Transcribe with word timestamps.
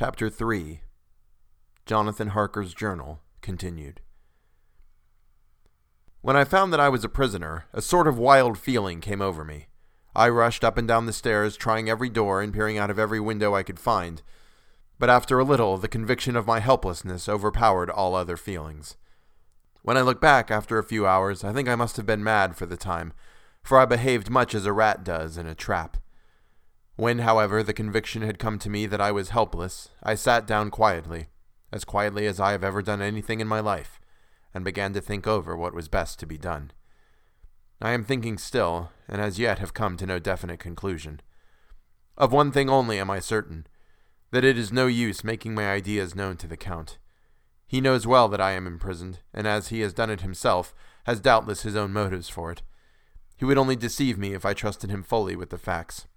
Chapter 0.00 0.30
3 0.30 0.80
Jonathan 1.84 2.28
Harker's 2.28 2.72
Journal 2.72 3.18
continued. 3.40 4.00
When 6.20 6.36
I 6.36 6.44
found 6.44 6.72
that 6.72 6.78
I 6.78 6.88
was 6.88 7.02
a 7.02 7.08
prisoner, 7.08 7.64
a 7.72 7.82
sort 7.82 8.06
of 8.06 8.16
wild 8.16 8.58
feeling 8.58 9.00
came 9.00 9.20
over 9.20 9.44
me. 9.44 9.66
I 10.14 10.28
rushed 10.28 10.62
up 10.62 10.78
and 10.78 10.86
down 10.86 11.06
the 11.06 11.12
stairs, 11.12 11.56
trying 11.56 11.90
every 11.90 12.08
door 12.08 12.40
and 12.40 12.52
peering 12.52 12.78
out 12.78 12.90
of 12.90 12.98
every 13.00 13.18
window 13.18 13.56
I 13.56 13.64
could 13.64 13.80
find. 13.80 14.22
But 15.00 15.10
after 15.10 15.40
a 15.40 15.44
little, 15.44 15.78
the 15.78 15.88
conviction 15.88 16.36
of 16.36 16.46
my 16.46 16.60
helplessness 16.60 17.28
overpowered 17.28 17.90
all 17.90 18.14
other 18.14 18.36
feelings. 18.36 18.96
When 19.82 19.96
I 19.96 20.02
look 20.02 20.20
back 20.20 20.48
after 20.48 20.78
a 20.78 20.84
few 20.84 21.08
hours, 21.08 21.42
I 21.42 21.52
think 21.52 21.68
I 21.68 21.74
must 21.74 21.96
have 21.96 22.06
been 22.06 22.22
mad 22.22 22.54
for 22.54 22.66
the 22.66 22.76
time, 22.76 23.14
for 23.64 23.80
I 23.80 23.84
behaved 23.84 24.30
much 24.30 24.54
as 24.54 24.64
a 24.64 24.72
rat 24.72 25.02
does 25.02 25.36
in 25.36 25.48
a 25.48 25.56
trap. 25.56 25.96
When, 26.98 27.20
however, 27.20 27.62
the 27.62 27.72
conviction 27.72 28.22
had 28.22 28.40
come 28.40 28.58
to 28.58 28.68
me 28.68 28.84
that 28.86 29.00
I 29.00 29.12
was 29.12 29.28
helpless, 29.28 29.90
I 30.02 30.16
sat 30.16 30.48
down 30.48 30.72
quietly, 30.72 31.28
as 31.70 31.84
quietly 31.84 32.26
as 32.26 32.40
I 32.40 32.50
have 32.50 32.64
ever 32.64 32.82
done 32.82 33.00
anything 33.00 33.38
in 33.38 33.46
my 33.46 33.60
life, 33.60 34.00
and 34.52 34.64
began 34.64 34.92
to 34.94 35.00
think 35.00 35.24
over 35.24 35.56
what 35.56 35.74
was 35.74 35.86
best 35.86 36.18
to 36.18 36.26
be 36.26 36.36
done. 36.36 36.72
I 37.80 37.92
am 37.92 38.02
thinking 38.02 38.36
still, 38.36 38.90
and 39.06 39.20
as 39.20 39.38
yet 39.38 39.60
have 39.60 39.74
come 39.74 39.96
to 39.96 40.06
no 40.06 40.18
definite 40.18 40.58
conclusion. 40.58 41.20
Of 42.16 42.32
one 42.32 42.50
thing 42.50 42.68
only 42.68 42.98
am 42.98 43.12
I 43.12 43.20
certain 43.20 43.68
that 44.32 44.44
it 44.44 44.58
is 44.58 44.72
no 44.72 44.88
use 44.88 45.22
making 45.22 45.54
my 45.54 45.70
ideas 45.70 46.16
known 46.16 46.36
to 46.38 46.48
the 46.48 46.56
Count. 46.56 46.98
He 47.68 47.80
knows 47.80 48.08
well 48.08 48.26
that 48.26 48.40
I 48.40 48.54
am 48.54 48.66
imprisoned, 48.66 49.20
and 49.32 49.46
as 49.46 49.68
he 49.68 49.82
has 49.82 49.92
done 49.92 50.10
it 50.10 50.22
himself, 50.22 50.74
has 51.04 51.20
doubtless 51.20 51.62
his 51.62 51.76
own 51.76 51.92
motives 51.92 52.28
for 52.28 52.50
it. 52.50 52.62
He 53.36 53.44
would 53.44 53.56
only 53.56 53.76
deceive 53.76 54.18
me 54.18 54.34
if 54.34 54.44
I 54.44 54.52
trusted 54.52 54.90
him 54.90 55.04
fully 55.04 55.36
with 55.36 55.50
the 55.50 55.58
facts. 55.58 56.08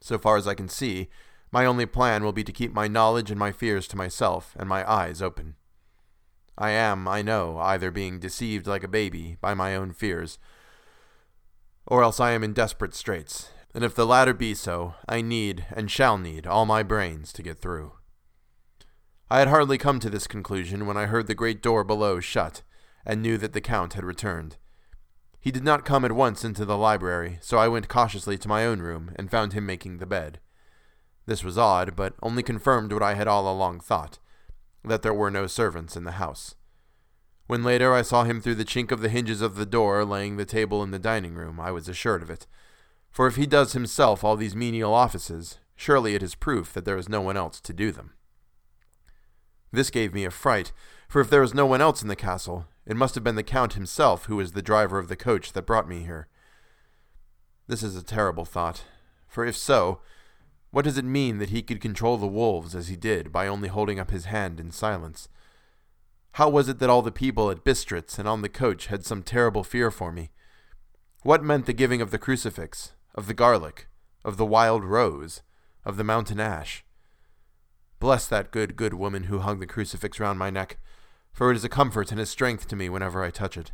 So 0.00 0.18
far 0.18 0.36
as 0.36 0.46
I 0.46 0.54
can 0.54 0.68
see, 0.68 1.08
my 1.52 1.66
only 1.66 1.86
plan 1.86 2.22
will 2.22 2.32
be 2.32 2.44
to 2.44 2.52
keep 2.52 2.72
my 2.72 2.88
knowledge 2.88 3.30
and 3.30 3.38
my 3.38 3.52
fears 3.52 3.88
to 3.88 3.96
myself 3.96 4.54
and 4.58 4.68
my 4.68 4.88
eyes 4.90 5.20
open. 5.20 5.56
I 6.56 6.70
am, 6.70 7.08
I 7.08 7.22
know, 7.22 7.58
either 7.58 7.90
being 7.90 8.18
deceived 8.18 8.66
like 8.66 8.84
a 8.84 8.88
baby 8.88 9.36
by 9.40 9.54
my 9.54 9.74
own 9.74 9.92
fears, 9.92 10.38
or 11.86 12.02
else 12.02 12.20
I 12.20 12.32
am 12.32 12.44
in 12.44 12.52
desperate 12.52 12.94
straits, 12.94 13.50
and 13.74 13.82
if 13.82 13.94
the 13.94 14.06
latter 14.06 14.34
be 14.34 14.54
so, 14.54 14.94
I 15.08 15.22
need 15.22 15.64
and 15.70 15.90
shall 15.90 16.18
need 16.18 16.46
all 16.46 16.66
my 16.66 16.82
brains 16.82 17.32
to 17.32 17.42
get 17.42 17.58
through. 17.58 17.92
I 19.30 19.38
had 19.38 19.48
hardly 19.48 19.78
come 19.78 20.00
to 20.00 20.10
this 20.10 20.26
conclusion 20.26 20.86
when 20.86 20.96
I 20.96 21.06
heard 21.06 21.26
the 21.26 21.34
great 21.34 21.62
door 21.62 21.82
below 21.82 22.20
shut, 22.20 22.62
and 23.06 23.22
knew 23.22 23.38
that 23.38 23.54
the 23.54 23.60
Count 23.60 23.94
had 23.94 24.04
returned. 24.04 24.56
He 25.40 25.50
did 25.50 25.64
not 25.64 25.86
come 25.86 26.04
at 26.04 26.12
once 26.12 26.44
into 26.44 26.66
the 26.66 26.76
library, 26.76 27.38
so 27.40 27.56
I 27.56 27.68
went 27.68 27.88
cautiously 27.88 28.36
to 28.38 28.48
my 28.48 28.66
own 28.66 28.80
room 28.80 29.12
and 29.16 29.30
found 29.30 29.54
him 29.54 29.64
making 29.64 29.96
the 29.96 30.06
bed. 30.06 30.38
This 31.24 31.42
was 31.42 31.56
odd, 31.56 31.96
but 31.96 32.14
only 32.22 32.42
confirmed 32.42 32.92
what 32.92 33.02
I 33.02 33.14
had 33.14 33.26
all 33.26 33.50
along 33.50 33.80
thought 33.80 34.18
that 34.84 35.02
there 35.02 35.14
were 35.14 35.30
no 35.30 35.46
servants 35.46 35.96
in 35.96 36.04
the 36.04 36.12
house. 36.12 36.54
When 37.46 37.62
later 37.62 37.92
I 37.92 38.02
saw 38.02 38.24
him 38.24 38.40
through 38.40 38.54
the 38.54 38.64
chink 38.64 38.90
of 38.90 39.00
the 39.00 39.08
hinges 39.08 39.42
of 39.42 39.56
the 39.56 39.66
door 39.66 40.04
laying 40.04 40.36
the 40.36 40.44
table 40.44 40.82
in 40.82 40.90
the 40.90 40.98
dining 40.98 41.34
room, 41.34 41.60
I 41.60 41.70
was 41.70 41.88
assured 41.88 42.22
of 42.22 42.30
it. 42.30 42.46
For 43.10 43.26
if 43.26 43.36
he 43.36 43.46
does 43.46 43.72
himself 43.72 44.22
all 44.22 44.36
these 44.36 44.54
menial 44.54 44.94
offices, 44.94 45.58
surely 45.74 46.14
it 46.14 46.22
is 46.22 46.34
proof 46.34 46.72
that 46.72 46.84
there 46.84 46.96
is 46.96 47.08
no 47.08 47.20
one 47.20 47.36
else 47.36 47.60
to 47.62 47.72
do 47.72 47.92
them. 47.92 48.12
This 49.72 49.90
gave 49.90 50.14
me 50.14 50.24
a 50.24 50.30
fright, 50.30 50.72
for 51.08 51.20
if 51.20 51.28
there 51.28 51.40
was 51.40 51.54
no 51.54 51.66
one 51.66 51.80
else 51.80 52.02
in 52.02 52.08
the 52.08 52.16
castle, 52.16 52.66
it 52.90 52.96
must 52.96 53.14
have 53.14 53.22
been 53.22 53.36
the 53.36 53.44
Count 53.44 53.74
himself 53.74 54.24
who 54.24 54.34
was 54.34 54.50
the 54.50 54.60
driver 54.60 54.98
of 54.98 55.06
the 55.06 55.14
coach 55.14 55.52
that 55.52 55.64
brought 55.64 55.88
me 55.88 56.00
here. 56.00 56.26
This 57.68 57.84
is 57.84 57.94
a 57.94 58.02
terrible 58.02 58.44
thought, 58.44 58.82
for 59.28 59.46
if 59.46 59.56
so, 59.56 60.00
what 60.72 60.84
does 60.84 60.98
it 60.98 61.04
mean 61.04 61.38
that 61.38 61.50
he 61.50 61.62
could 61.62 61.80
control 61.80 62.16
the 62.16 62.26
wolves 62.26 62.74
as 62.74 62.88
he 62.88 62.96
did 62.96 63.30
by 63.30 63.46
only 63.46 63.68
holding 63.68 64.00
up 64.00 64.10
his 64.10 64.24
hand 64.24 64.58
in 64.58 64.72
silence? 64.72 65.28
How 66.32 66.48
was 66.48 66.68
it 66.68 66.80
that 66.80 66.90
all 66.90 67.00
the 67.00 67.12
people 67.12 67.48
at 67.48 67.62
Bistritz 67.62 68.18
and 68.18 68.26
on 68.26 68.42
the 68.42 68.48
coach 68.48 68.86
had 68.86 69.06
some 69.06 69.22
terrible 69.22 69.62
fear 69.62 69.92
for 69.92 70.10
me? 70.10 70.32
What 71.22 71.44
meant 71.44 71.66
the 71.66 71.72
giving 71.72 72.02
of 72.02 72.10
the 72.10 72.18
crucifix, 72.18 72.94
of 73.14 73.28
the 73.28 73.34
garlic, 73.34 73.86
of 74.24 74.36
the 74.36 74.44
wild 74.44 74.82
rose, 74.82 75.42
of 75.84 75.96
the 75.96 76.02
mountain 76.02 76.40
ash? 76.40 76.84
Bless 78.00 78.26
that 78.26 78.50
good, 78.50 78.74
good 78.74 78.94
woman 78.94 79.24
who 79.24 79.38
hung 79.38 79.60
the 79.60 79.66
crucifix 79.68 80.18
round 80.18 80.40
my 80.40 80.50
neck, 80.50 80.78
for 81.32 81.50
it 81.50 81.56
is 81.56 81.64
a 81.64 81.68
comfort 81.68 82.10
and 82.10 82.20
a 82.20 82.26
strength 82.26 82.68
to 82.68 82.76
me 82.76 82.88
whenever 82.88 83.22
I 83.22 83.30
touch 83.30 83.56
it. 83.56 83.72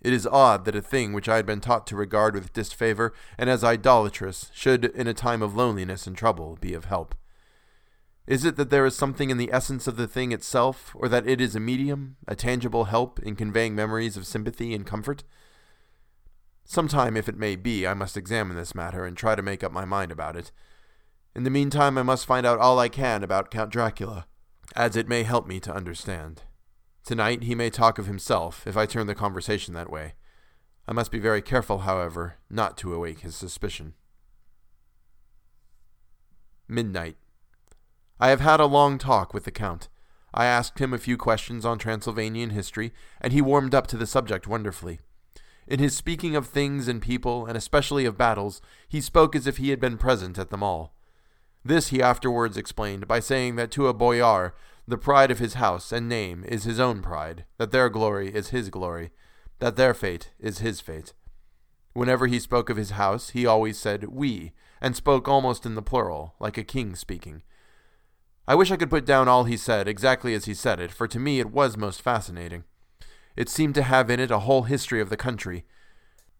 It 0.00 0.12
is 0.12 0.26
odd 0.26 0.64
that 0.64 0.74
a 0.74 0.82
thing 0.82 1.12
which 1.12 1.28
I 1.28 1.36
had 1.36 1.46
been 1.46 1.60
taught 1.60 1.86
to 1.88 1.96
regard 1.96 2.34
with 2.34 2.52
disfavor 2.52 3.12
and 3.38 3.48
as 3.48 3.62
idolatrous 3.62 4.50
should, 4.52 4.84
in 4.84 5.06
a 5.06 5.14
time 5.14 5.42
of 5.42 5.54
loneliness 5.54 6.06
and 6.06 6.16
trouble, 6.16 6.58
be 6.60 6.74
of 6.74 6.86
help. 6.86 7.14
Is 8.26 8.44
it 8.44 8.56
that 8.56 8.70
there 8.70 8.86
is 8.86 8.96
something 8.96 9.30
in 9.30 9.38
the 9.38 9.52
essence 9.52 9.86
of 9.86 9.96
the 9.96 10.08
thing 10.08 10.32
itself, 10.32 10.92
or 10.94 11.08
that 11.08 11.26
it 11.26 11.40
is 11.40 11.56
a 11.56 11.60
medium, 11.60 12.16
a 12.26 12.36
tangible 12.36 12.84
help 12.84 13.20
in 13.20 13.36
conveying 13.36 13.74
memories 13.74 14.16
of 14.16 14.26
sympathy 14.26 14.74
and 14.74 14.86
comfort? 14.86 15.24
Some 16.64 16.88
time, 16.88 17.16
if 17.16 17.28
it 17.28 17.36
may 17.36 17.56
be, 17.56 17.86
I 17.86 17.94
must 17.94 18.16
examine 18.16 18.56
this 18.56 18.74
matter 18.74 19.04
and 19.04 19.16
try 19.16 19.34
to 19.34 19.42
make 19.42 19.64
up 19.64 19.72
my 19.72 19.84
mind 19.84 20.12
about 20.12 20.36
it. 20.36 20.52
In 21.34 21.42
the 21.42 21.50
meantime, 21.50 21.98
I 21.98 22.02
must 22.02 22.26
find 22.26 22.46
out 22.46 22.60
all 22.60 22.78
I 22.78 22.88
can 22.88 23.24
about 23.24 23.50
Count 23.50 23.70
Dracula, 23.70 24.26
as 24.74 24.96
it 24.96 25.08
may 25.08 25.22
help 25.22 25.46
me 25.46 25.60
to 25.60 25.74
understand. 25.74 26.42
Tonight 27.04 27.42
he 27.44 27.54
may 27.54 27.70
talk 27.70 27.98
of 27.98 28.06
himself 28.06 28.66
if 28.66 28.76
I 28.76 28.86
turn 28.86 29.06
the 29.06 29.14
conversation 29.14 29.74
that 29.74 29.90
way. 29.90 30.14
I 30.86 30.92
must 30.92 31.10
be 31.10 31.18
very 31.18 31.42
careful, 31.42 31.80
however, 31.80 32.36
not 32.50 32.76
to 32.78 32.94
awake 32.94 33.20
his 33.20 33.34
suspicion. 33.34 33.94
Midnight. 36.68 37.16
I 38.18 38.28
have 38.28 38.40
had 38.40 38.60
a 38.60 38.66
long 38.66 38.98
talk 38.98 39.34
with 39.34 39.44
the 39.44 39.50
Count. 39.50 39.88
I 40.34 40.46
asked 40.46 40.78
him 40.78 40.94
a 40.94 40.98
few 40.98 41.16
questions 41.16 41.64
on 41.64 41.78
Transylvanian 41.78 42.50
history, 42.50 42.92
and 43.20 43.32
he 43.32 43.42
warmed 43.42 43.74
up 43.74 43.86
to 43.88 43.96
the 43.96 44.06
subject 44.06 44.46
wonderfully. 44.46 45.00
In 45.66 45.78
his 45.78 45.96
speaking 45.96 46.34
of 46.34 46.46
things 46.46 46.88
and 46.88 47.02
people, 47.02 47.46
and 47.46 47.56
especially 47.56 48.04
of 48.04 48.16
battles, 48.16 48.60
he 48.88 49.00
spoke 49.00 49.36
as 49.36 49.46
if 49.46 49.58
he 49.58 49.70
had 49.70 49.80
been 49.80 49.98
present 49.98 50.38
at 50.38 50.50
them 50.50 50.62
all. 50.62 50.94
This 51.64 51.88
he 51.88 52.02
afterwards 52.02 52.56
explained 52.56 53.06
by 53.06 53.20
saying 53.20 53.56
that 53.56 53.70
to 53.72 53.88
a 53.88 53.94
boyar 53.94 54.54
the 54.86 54.98
pride 54.98 55.30
of 55.30 55.38
his 55.38 55.54
house 55.54 55.92
and 55.92 56.08
name 56.08 56.44
is 56.48 56.64
his 56.64 56.80
own 56.80 57.02
pride, 57.02 57.44
that 57.56 57.70
their 57.70 57.88
glory 57.88 58.34
is 58.34 58.48
his 58.48 58.68
glory, 58.68 59.10
that 59.60 59.76
their 59.76 59.94
fate 59.94 60.30
is 60.40 60.58
his 60.58 60.80
fate. 60.80 61.12
Whenever 61.92 62.26
he 62.26 62.40
spoke 62.40 62.68
of 62.68 62.76
his 62.76 62.90
house, 62.90 63.30
he 63.30 63.46
always 63.46 63.78
said 63.78 64.08
we, 64.08 64.52
and 64.80 64.96
spoke 64.96 65.28
almost 65.28 65.64
in 65.64 65.76
the 65.76 65.82
plural, 65.82 66.34
like 66.40 66.58
a 66.58 66.64
king 66.64 66.96
speaking. 66.96 67.42
I 68.48 68.56
wish 68.56 68.72
I 68.72 68.76
could 68.76 68.90
put 68.90 69.06
down 69.06 69.28
all 69.28 69.44
he 69.44 69.56
said 69.56 69.86
exactly 69.86 70.34
as 70.34 70.46
he 70.46 70.54
said 70.54 70.80
it, 70.80 70.90
for 70.90 71.06
to 71.06 71.20
me 71.20 71.38
it 71.38 71.52
was 71.52 71.76
most 71.76 72.02
fascinating. 72.02 72.64
It 73.36 73.48
seemed 73.48 73.76
to 73.76 73.82
have 73.82 74.10
in 74.10 74.18
it 74.18 74.32
a 74.32 74.40
whole 74.40 74.62
history 74.62 75.00
of 75.00 75.10
the 75.10 75.16
country, 75.16 75.64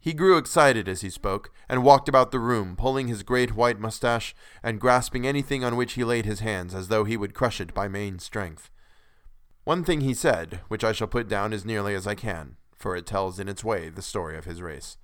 he 0.03 0.13
grew 0.13 0.37
excited 0.37 0.89
as 0.89 1.03
he 1.03 1.09
spoke, 1.09 1.53
and 1.69 1.85
walked 1.85 2.09
about 2.09 2.33
the 2.33 2.41
room, 2.41 2.75
pulling 2.75 3.07
his 3.07 3.23
great 3.23 3.55
white 3.55 3.79
mustache 3.79 4.35
and 4.61 4.81
grasping 4.81 5.25
anything 5.25 5.63
on 5.63 5.77
which 5.77 5.93
he 5.93 6.03
laid 6.03 6.27
his 6.27 6.41
hands 6.41 6.75
as 6.75 6.89
though 6.89 7.05
he 7.05 7.17
would 7.17 7.35
crush 7.35 7.61
it 7.61 7.73
by 7.73 7.87
main 7.87 8.19
strength. 8.19 8.69
One 9.63 9.85
thing 9.85 10.01
he 10.01 10.13
said, 10.13 10.59
which 10.67 10.83
I 10.83 10.91
shall 10.91 11.07
put 11.07 11.29
down 11.29 11.53
as 11.53 11.65
nearly 11.65 11.95
as 11.95 12.09
I 12.09 12.17
can, 12.17 12.57
for 12.77 12.97
it 12.97 13.07
tells 13.07 13.39
in 13.39 13.49
its 13.49 13.63
way 13.63 13.91
the 13.91 14.03
story 14.03 14.37
of 14.37 14.45
his 14.45 14.61
race. 14.61 14.97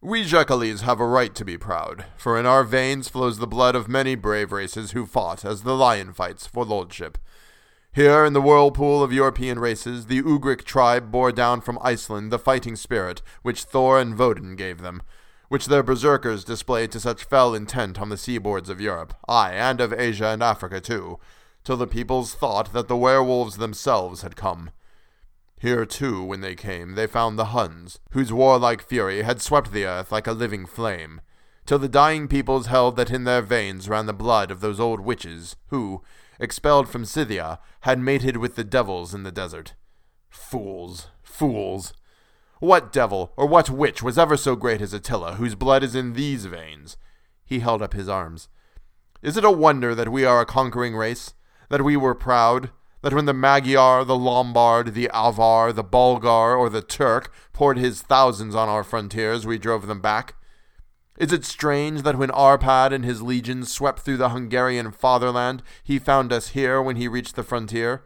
We 0.00 0.22
Szekelys 0.22 0.82
have 0.82 1.00
a 1.00 1.06
right 1.06 1.34
to 1.34 1.44
be 1.44 1.58
proud, 1.58 2.04
for 2.16 2.38
in 2.38 2.46
our 2.46 2.62
veins 2.62 3.08
flows 3.08 3.38
the 3.38 3.48
blood 3.48 3.74
of 3.74 3.88
many 3.88 4.14
brave 4.14 4.52
races 4.52 4.92
who 4.92 5.04
fought 5.04 5.44
as 5.44 5.64
the 5.64 5.74
lion 5.74 6.12
fights 6.12 6.46
for 6.46 6.64
lordship, 6.64 7.18
here 7.92 8.24
in 8.24 8.32
the 8.32 8.40
whirlpool 8.40 9.02
of 9.02 9.12
European 9.12 9.58
races, 9.58 10.06
the 10.06 10.22
Ugric 10.22 10.64
tribe 10.64 11.10
bore 11.10 11.32
down 11.32 11.60
from 11.60 11.78
Iceland 11.82 12.30
the 12.30 12.38
fighting 12.38 12.76
spirit 12.76 13.22
which 13.42 13.64
Thor 13.64 13.98
and 13.98 14.18
Woden 14.18 14.56
gave 14.56 14.82
them, 14.82 15.02
which 15.48 15.66
their 15.66 15.82
berserkers 15.82 16.44
displayed 16.44 16.92
to 16.92 17.00
such 17.00 17.24
fell 17.24 17.54
intent 17.54 18.00
on 18.00 18.08
the 18.08 18.16
seaboards 18.16 18.68
of 18.68 18.80
Europe, 18.80 19.14
ay, 19.28 19.52
and 19.52 19.80
of 19.80 19.92
Asia 19.92 20.26
and 20.26 20.42
Africa 20.42 20.80
too, 20.80 21.18
till 21.64 21.76
the 21.76 21.86
peoples 21.86 22.34
thought 22.34 22.72
that 22.72 22.88
the 22.88 22.96
werewolves 22.96 23.56
themselves 23.56 24.22
had 24.22 24.36
come. 24.36 24.70
Here, 25.60 25.84
too, 25.84 26.22
when 26.22 26.40
they 26.40 26.54
came, 26.54 26.94
they 26.94 27.08
found 27.08 27.36
the 27.36 27.46
Huns, 27.46 27.98
whose 28.12 28.32
warlike 28.32 28.80
fury 28.80 29.22
had 29.22 29.42
swept 29.42 29.72
the 29.72 29.86
earth 29.86 30.12
like 30.12 30.28
a 30.28 30.32
living 30.32 30.66
flame, 30.66 31.20
till 31.66 31.80
the 31.80 31.88
dying 31.88 32.28
peoples 32.28 32.66
held 32.66 32.96
that 32.96 33.10
in 33.10 33.24
their 33.24 33.42
veins 33.42 33.88
ran 33.88 34.06
the 34.06 34.12
blood 34.12 34.52
of 34.52 34.60
those 34.60 34.78
old 34.78 35.00
witches, 35.00 35.56
who, 35.66 36.00
expelled 36.38 36.88
from 36.88 37.04
Scythia, 37.04 37.58
had 37.80 37.98
mated 37.98 38.36
with 38.36 38.56
the 38.56 38.64
devils 38.64 39.14
in 39.14 39.22
the 39.22 39.32
desert. 39.32 39.74
Fools, 40.28 41.08
fools! 41.22 41.92
What 42.60 42.92
devil 42.92 43.32
or 43.36 43.46
what 43.46 43.70
witch 43.70 44.02
was 44.02 44.18
ever 44.18 44.36
so 44.36 44.56
great 44.56 44.80
as 44.80 44.92
Attila, 44.92 45.34
whose 45.34 45.54
blood 45.54 45.84
is 45.84 45.94
in 45.94 46.14
these 46.14 46.46
veins? 46.46 46.96
He 47.44 47.60
held 47.60 47.82
up 47.82 47.94
his 47.94 48.08
arms. 48.08 48.48
Is 49.22 49.36
it 49.36 49.44
a 49.44 49.50
wonder 49.50 49.94
that 49.94 50.10
we 50.10 50.24
are 50.24 50.40
a 50.40 50.46
conquering 50.46 50.96
race? 50.96 51.34
That 51.70 51.84
we 51.84 51.96
were 51.96 52.14
proud? 52.14 52.70
That 53.02 53.12
when 53.12 53.26
the 53.26 53.34
Magyar, 53.34 54.04
the 54.04 54.16
Lombard, 54.16 54.94
the 54.94 55.08
Avar, 55.14 55.72
the 55.72 55.84
Bulgar, 55.84 56.56
or 56.56 56.68
the 56.68 56.82
Turk 56.82 57.32
poured 57.52 57.78
his 57.78 58.02
thousands 58.02 58.54
on 58.54 58.68
our 58.68 58.82
frontiers, 58.82 59.46
we 59.46 59.58
drove 59.58 59.86
them 59.86 60.00
back? 60.00 60.34
Is 61.18 61.32
it 61.32 61.44
strange 61.44 62.02
that 62.02 62.16
when 62.16 62.30
Arpad 62.30 62.92
and 62.92 63.04
his 63.04 63.22
legions 63.22 63.72
swept 63.72 64.00
through 64.00 64.18
the 64.18 64.28
Hungarian 64.28 64.92
fatherland, 64.92 65.64
he 65.82 65.98
found 65.98 66.32
us 66.32 66.50
here 66.50 66.80
when 66.80 66.94
he 66.94 67.08
reached 67.08 67.34
the 67.34 67.42
frontier? 67.42 68.04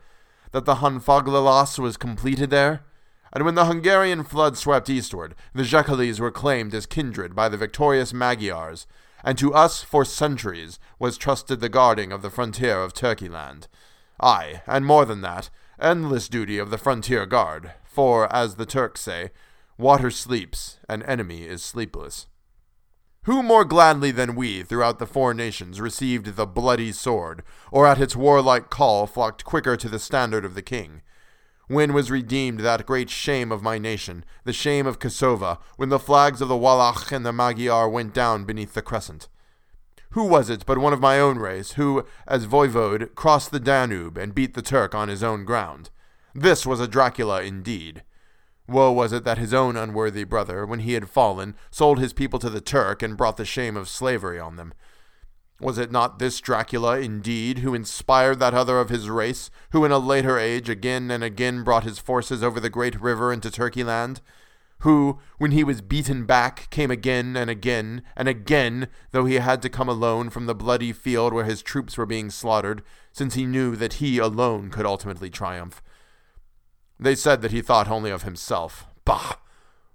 That 0.53 0.65
the 0.65 0.77
Honfoglalas 0.77 1.79
was 1.79 1.99
completed 1.99 2.49
there? 2.49 2.85
And 3.35 3.45
when 3.45 3.55
the 3.55 3.67
Hungarian 3.67 4.25
flood 4.25 4.57
swept 4.57 4.89
eastward, 4.89 5.35
the 5.55 5.63
Szekelys 5.63 6.21
were 6.21 6.31
claimed 6.31 6.75
as 6.75 6.87
kindred 6.87 7.35
by 7.35 7.51
the 7.51 7.59
victorious 7.59 8.15
Magyars, 8.15 8.87
and 9.23 9.37
to 9.37 9.53
us 9.53 9.83
for 9.83 10.07
centuries 10.07 10.79
was 10.99 11.19
trusted 11.19 11.61
the 11.61 11.69
guarding 11.69 12.13
of 12.13 12.23
the 12.23 12.31
frontier 12.31 12.83
of 12.83 12.95
Turkeyland. 12.95 13.69
Ay, 14.21 14.63
and 14.67 14.87
more 14.87 15.05
than 15.05 15.21
that, 15.21 15.51
endless 15.79 16.31
duty 16.31 16.57
of 16.57 16.71
the 16.71 16.79
frontier 16.79 17.27
guard, 17.27 17.73
for, 17.85 18.35
as 18.35 18.55
the 18.55 18.67
Turks 18.67 19.03
say, 19.03 19.33
water 19.77 20.11
sleeps, 20.11 20.79
and 20.89 21.03
enemy 21.03 21.43
is 21.43 21.63
sleepless. 21.63 22.27
Who 23.25 23.45
more 23.45 23.65
gladly 23.65 24.11
than 24.11 24.35
we 24.35 24.65
throughout 24.65 24.99
the 24.99 25.07
four 25.07 25.33
nations 25.33 25.81
received 25.81 26.35
the 26.35 26.45
bloody 26.45 26.91
sword, 26.91 27.45
or 27.71 27.87
at 27.87 28.01
its 28.01 28.17
warlike 28.17 28.69
call 28.69 29.07
flocked 29.07 29.45
quicker 29.45 29.77
to 29.77 29.89
the 29.89 30.01
standard 30.01 30.45
of 30.45 30.57
the 30.57 30.63
king? 30.63 31.03
When 31.69 31.93
was 31.93 32.11
redeemed 32.11 32.61
that 32.61 32.85
great 32.85 33.11
shame 33.11 33.53
of 33.53 33.63
my 33.63 33.79
nation, 33.79 34.25
the 34.43 34.53
shame 34.53 34.89
of 34.89 34.99
Kosova, 34.99 35.59
when 35.77 35.89
the 35.89 36.01
flags 36.01 36.41
of 36.41 36.49
the 36.49 36.57
Wallach 36.57 37.13
and 37.13 37.25
the 37.25 37.33
Magyar 37.33 37.89
went 37.89 38.13
down 38.13 38.45
beneath 38.45 38.75
the 38.75 38.83
crescent? 38.83 39.29
Who 40.11 40.25
was 40.25 40.51
it 40.51 40.67
but 40.67 40.79
one 40.79 40.93
of 40.93 41.01
my 41.01 41.21
own 41.21 41.39
race 41.39 41.73
who, 41.73 42.05
as 42.27 42.47
voivode, 42.47 43.15
crossed 43.15 43.53
the 43.53 43.61
Danube 43.61 44.19
and 44.19 44.35
beat 44.35 44.55
the 44.55 44.63
Turk 44.63 44.97
on 44.97 45.09
his 45.09 45.23
own 45.23 45.45
ground? 45.45 45.91
This 46.35 46.67
was 46.67 46.81
a 46.81 46.89
Dracula 46.89 47.43
indeed. 47.43 48.03
Woe 48.69 48.93
was 48.93 49.13
it 49.13 49.25
that 49.25 49.39
his 49.39 49.53
own 49.53 49.77
unworthy 49.77 50.25
brother, 50.25 50.65
when 50.65 50.81
he 50.81 50.93
had 50.95 51.09
fallen, 51.09 51.57
sold 51.71 51.99
his 51.99 52.13
people 52.13 52.39
to 52.39 52.51
the 52.51 52.61
Turk 52.61 53.03
and 53.03 53.17
brought 53.17 53.37
the 53.37 53.45
shame 53.45 53.77
of 53.77 53.89
slavery 53.89 54.39
on 54.39 54.57
them. 54.57 54.73
Was 55.61 55.79
it 55.79 55.93
not 55.93 56.19
this 56.19 56.41
Dracula, 56.41 56.99
indeed, 56.99 57.61
who 57.61 57.75
inspired 57.75 58.41
that 58.41 58.55
other 58.55 58.81
of 58.81 58.89
his 58.89 59.09
race, 59.09 59.51
who 59.71 59.85
in 59.85 59.93
a 59.93 59.99
later 59.99 60.39
age 60.39 60.69
again 60.69 61.11
and 61.11 61.23
again 61.23 61.63
brought 61.63 61.85
his 61.85 62.01
forces 62.01 62.43
over 62.43 62.59
the 62.59 62.71
great 62.71 63.01
river 63.01 63.33
into 63.33 63.49
Turkeyland? 63.49 64.21
Who, 64.81 65.21
when 65.39 65.53
he 65.53 65.63
was 65.63 65.81
beaten 65.81 66.27
back, 66.27 66.69
came 66.71 66.91
again 66.91 67.37
and 67.37 67.49
again 67.49 68.03
and 68.17 68.29
again, 68.29 68.89
though 69.13 69.25
he 69.25 69.37
had 69.37 69.63
to 69.63 69.69
come 69.69 69.89
alone 69.89 70.31
from 70.31 70.47
the 70.47 70.55
bloody 70.55 70.93
field 70.93 71.33
where 71.33 71.45
his 71.45 71.63
troops 71.63 71.97
were 71.97 72.07
being 72.07 72.31
slaughtered, 72.31 72.83
since 73.13 73.35
he 73.35 73.47
knew 73.47 73.77
that 73.77 73.95
he 73.95 74.19
alone 74.19 74.71
could 74.71 74.85
ultimately 74.85 75.31
triumph? 75.31 75.81
They 77.03 77.17
said 77.17 77.43
that 77.43 77.51
he 77.51 77.63
thought 77.63 77.89
only 77.89 78.13
of 78.13 78.23
himself. 78.23 78.87
Bah! 79.05 79.35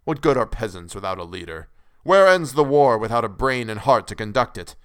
What 0.04 0.19
good 0.19 0.36
are 0.36 0.45
peasants 0.45 0.94
without 0.94 1.18
a 1.18 1.24
leader? 1.24 1.69
Where 2.04 2.27
ends 2.27 2.51
the 2.51 2.65
war 2.65 2.98
without 2.98 3.24
a 3.24 3.30
brain 3.30 3.69
and 3.69 3.80
heart 3.80 4.07
to 4.07 4.15
conduct 4.15 4.57
it? 4.57 4.75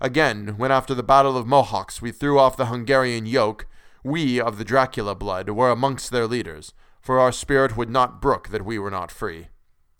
Again, 0.00 0.54
when 0.56 0.72
after 0.72 0.94
the 0.94 1.04
Battle 1.04 1.36
of 1.36 1.46
Mohács 1.46 2.02
we 2.02 2.10
threw 2.10 2.40
off 2.40 2.56
the 2.56 2.66
Hungarian 2.66 3.24
yoke, 3.24 3.68
we 4.02 4.40
of 4.40 4.58
the 4.58 4.64
Dracula 4.64 5.14
blood 5.14 5.48
were 5.50 5.70
amongst 5.70 6.10
their 6.10 6.26
leaders, 6.26 6.74
for 7.00 7.20
our 7.20 7.30
spirit 7.30 7.76
would 7.76 7.90
not 7.90 8.20
brook 8.20 8.48
that 8.48 8.64
we 8.64 8.76
were 8.76 8.90
not 8.90 9.12
free. 9.12 9.46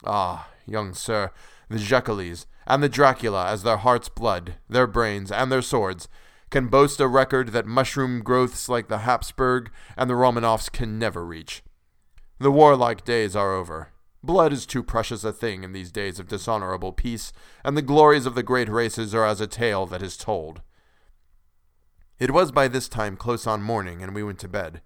Ah, 0.05 0.49
young 0.67 0.93
sir, 0.93 1.31
the 1.69 1.79
Szekelys, 1.79 2.47
and 2.67 2.83
the 2.83 2.89
Dracula 2.89 3.47
as 3.47 3.63
their 3.63 3.77
heart's 3.77 4.09
blood, 4.09 4.55
their 4.69 4.89
brains, 4.89 5.31
and 5.31 5.53
their 5.53 5.63
swords, 5.63 6.09
can 6.51 6.67
boast 6.67 7.01
a 7.01 7.07
record 7.07 7.49
that 7.53 7.67
mushroom 7.67 8.23
growths 8.23 8.69
like 8.69 8.89
the 8.89 8.99
Habsburg 8.99 9.71
and 9.97 10.11
the 10.11 10.15
Romanovs 10.15 10.71
can 10.71 10.99
never 10.99 11.25
reach. 11.25 11.63
The 12.39 12.51
warlike 12.51 13.05
days 13.05 13.37
are 13.37 13.53
over. 13.53 13.93
Blood 14.23 14.53
is 14.53 14.67
too 14.67 14.83
precious 14.83 15.25
a 15.25 15.33
thing 15.33 15.65
in 15.65 15.73
these 15.73 15.93
days 15.93 16.19
of 16.19 16.29
dishonorable 16.29 16.93
peace, 16.93 17.33
and 17.65 17.77
the 17.77 17.83
glories 17.83 18.27
of 18.27 18.35
the 18.35 18.43
great 18.43 18.69
races 18.69 19.15
are 19.15 19.25
as 19.25 19.41
a 19.41 19.47
tale 19.47 19.87
that 19.87 20.03
is 20.03 20.17
told. 20.17 20.61
It 22.19 22.33
was 22.33 22.53
by 22.53 22.69
this 22.69 22.89
time 22.89 23.17
close 23.17 23.47
on 23.47 23.63
morning, 23.63 24.03
and 24.03 24.15
we 24.15 24.23
went 24.23 24.39
to 24.41 24.49
bed. 24.49 24.83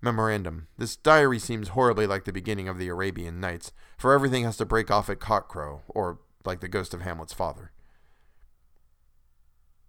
Memorandum. 0.00 0.66
This 0.76 0.96
diary 0.96 1.38
seems 1.38 1.68
horribly 1.68 2.06
like 2.06 2.24
the 2.24 2.32
beginning 2.32 2.68
of 2.68 2.78
the 2.78 2.88
Arabian 2.88 3.40
Nights, 3.40 3.72
for 3.96 4.12
everything 4.12 4.42
has 4.44 4.56
to 4.56 4.64
break 4.64 4.90
off 4.90 5.08
at 5.08 5.20
cockcrow, 5.20 5.82
or 5.88 6.18
like 6.44 6.60
the 6.60 6.68
ghost 6.68 6.92
of 6.92 7.02
Hamlet's 7.02 7.32
father. 7.32 7.70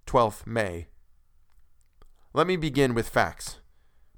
12th 0.06 0.45
May. 0.45 0.88
Let 2.33 2.47
me 2.47 2.57
begin 2.57 2.94
with 2.94 3.09
facts. 3.09 3.59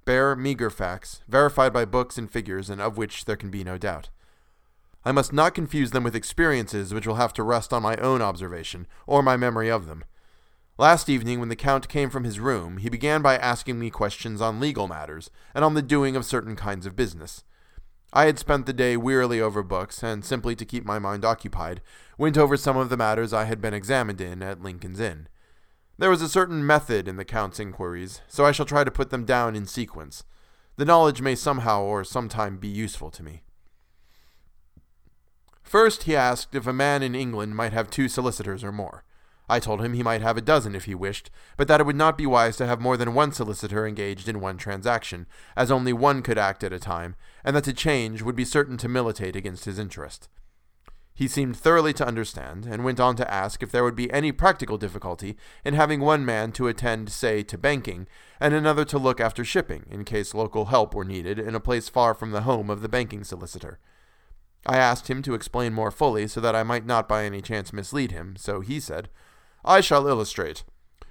Bare, 0.03 0.35
meager 0.35 0.69
facts, 0.69 1.21
verified 1.27 1.71
by 1.71 1.85
books 1.85 2.17
and 2.17 2.29
figures, 2.29 2.69
and 2.69 2.81
of 2.81 2.97
which 2.97 3.25
there 3.25 3.37
can 3.37 3.49
be 3.51 3.63
no 3.63 3.77
doubt. 3.77 4.09
I 5.05 5.11
must 5.11 5.31
not 5.31 5.53
confuse 5.53 5.91
them 5.91 6.03
with 6.03 6.15
experiences 6.15 6.93
which 6.93 7.07
will 7.07 7.15
have 7.15 7.33
to 7.33 7.43
rest 7.43 7.71
on 7.71 7.83
my 7.83 7.95
own 7.97 8.21
observation, 8.21 8.87
or 9.07 9.23
my 9.23 9.37
memory 9.37 9.69
of 9.69 9.85
them. 9.85 10.03
Last 10.77 11.09
evening, 11.09 11.39
when 11.39 11.49
the 11.49 11.55
Count 11.55 11.87
came 11.87 12.09
from 12.09 12.23
his 12.23 12.39
room, 12.39 12.77
he 12.77 12.89
began 12.89 13.21
by 13.21 13.37
asking 13.37 13.79
me 13.79 13.89
questions 13.89 14.41
on 14.41 14.59
legal 14.59 14.87
matters, 14.87 15.29
and 15.53 15.63
on 15.63 15.73
the 15.73 15.81
doing 15.81 16.15
of 16.15 16.25
certain 16.25 16.55
kinds 16.55 16.85
of 16.85 16.95
business. 16.95 17.43
I 18.11 18.25
had 18.25 18.39
spent 18.39 18.65
the 18.65 18.73
day 18.73 18.97
wearily 18.97 19.39
over 19.39 19.61
books, 19.61 20.03
and 20.03 20.25
simply 20.25 20.55
to 20.55 20.65
keep 20.65 20.83
my 20.83 20.97
mind 20.97 21.23
occupied, 21.23 21.81
went 22.17 22.37
over 22.37 22.57
some 22.57 22.75
of 22.75 22.89
the 22.89 22.97
matters 22.97 23.33
I 23.33 23.43
had 23.43 23.61
been 23.61 23.73
examined 23.73 24.19
in 24.19 24.41
at 24.41 24.63
Lincoln's 24.63 24.99
Inn. 24.99 25.27
There 25.99 26.09
was 26.09 26.21
a 26.21 26.29
certain 26.29 26.65
method 26.65 27.09
in 27.09 27.17
the 27.17 27.25
Count's 27.25 27.59
inquiries, 27.59 28.21
so 28.29 28.45
I 28.45 28.53
shall 28.53 28.65
try 28.65 28.85
to 28.85 28.89
put 28.89 29.09
them 29.09 29.25
down 29.25 29.53
in 29.53 29.65
sequence. 29.65 30.23
The 30.77 30.85
knowledge 30.85 31.21
may 31.21 31.35
somehow 31.35 31.81
or 31.81 32.05
sometime 32.05 32.55
be 32.55 32.69
useful 32.69 33.11
to 33.11 33.21
me. 33.21 33.43
First, 35.61 36.03
he 36.03 36.15
asked 36.15 36.55
if 36.55 36.65
a 36.65 36.71
man 36.71 37.03
in 37.03 37.15
England 37.15 37.57
might 37.57 37.73
have 37.73 37.89
two 37.89 38.07
solicitors 38.07 38.63
or 38.63 38.71
more. 38.71 39.03
I 39.49 39.59
told 39.59 39.81
him 39.81 39.91
he 39.91 40.01
might 40.01 40.21
have 40.21 40.37
a 40.37 40.41
dozen 40.41 40.73
if 40.73 40.85
he 40.85 40.95
wished, 40.95 41.31
but 41.57 41.67
that 41.67 41.81
it 41.81 41.85
would 41.85 41.97
not 41.97 42.17
be 42.17 42.25
wise 42.25 42.55
to 42.57 42.65
have 42.65 42.79
more 42.79 42.95
than 42.95 43.13
one 43.13 43.33
solicitor 43.33 43.85
engaged 43.85 44.29
in 44.29 44.39
one 44.39 44.55
transaction, 44.55 45.27
as 45.57 45.69
only 45.69 45.91
one 45.91 46.21
could 46.21 46.37
act 46.37 46.63
at 46.63 46.71
a 46.71 46.79
time, 46.79 47.17
and 47.43 47.57
that 47.57 47.65
to 47.65 47.73
change 47.73 48.21
would 48.21 48.37
be 48.37 48.45
certain 48.45 48.77
to 48.77 48.87
militate 48.87 49.35
against 49.35 49.65
his 49.65 49.77
interest. 49.77 50.29
He 51.19 51.27
seemed 51.27 51.57
thoroughly 51.57 51.91
to 51.95 52.07
understand, 52.07 52.65
and 52.65 52.85
went 52.85 52.97
on 52.97 53.17
to 53.17 53.29
ask 53.29 53.61
if 53.61 53.73
there 53.73 53.83
would 53.83 53.93
be 53.93 54.09
any 54.09 54.31
practical 54.31 54.77
difficulty 54.77 55.35
in 55.65 55.73
having 55.73 55.99
one 55.99 56.23
man 56.23 56.53
to 56.53 56.69
attend, 56.69 57.09
say, 57.11 57.43
to 57.43 57.57
banking, 57.57 58.07
and 58.39 58.53
another 58.53 58.85
to 58.85 58.97
look 58.97 59.19
after 59.19 59.43
shipping, 59.43 59.85
in 59.91 60.05
case 60.05 60.33
local 60.33 60.67
help 60.67 60.95
were 60.95 61.03
needed 61.03 61.37
in 61.37 61.55
a 61.55 61.59
place 61.59 61.89
far 61.89 62.13
from 62.13 62.31
the 62.31 62.43
home 62.43 62.69
of 62.69 62.81
the 62.81 62.87
banking 62.87 63.25
solicitor. 63.25 63.79
I 64.65 64.77
asked 64.77 65.09
him 65.09 65.21
to 65.23 65.33
explain 65.33 65.73
more 65.73 65.91
fully 65.91 66.25
so 66.25 66.39
that 66.39 66.55
I 66.55 66.63
might 66.63 66.85
not 66.85 67.09
by 67.09 67.25
any 67.25 67.41
chance 67.41 67.73
mislead 67.73 68.13
him, 68.13 68.35
so 68.37 68.61
he 68.61 68.79
said, 68.79 69.09
I 69.65 69.81
shall 69.81 70.07
illustrate. 70.07 70.63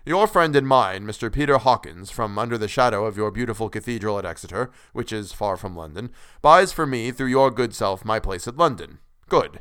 Your 0.06 0.26
friend 0.26 0.56
and 0.56 0.66
mine, 0.66 1.05
Mr. 1.05 1.31
Peter 1.31 1.58
Hawkins, 1.58 2.10
from 2.10 2.38
under 2.38 2.56
the 2.56 2.67
shadow 2.67 3.05
of 3.05 3.19
your 3.19 3.31
beautiful 3.31 3.69
cathedral 3.69 4.19
at 4.19 4.24
Exeter, 4.24 4.70
which 4.94 5.12
is 5.12 5.34
far 5.34 5.58
from 5.58 5.77
London, 5.77 6.08
buys 6.41 6.72
for 6.72 6.86
me 6.86 7.10
through 7.10 7.27
your 7.27 7.50
good 7.50 7.74
self 7.74 8.06
my 8.06 8.19
place 8.19 8.48
at 8.48 8.56
London. 8.56 9.00
Good. 9.29 9.60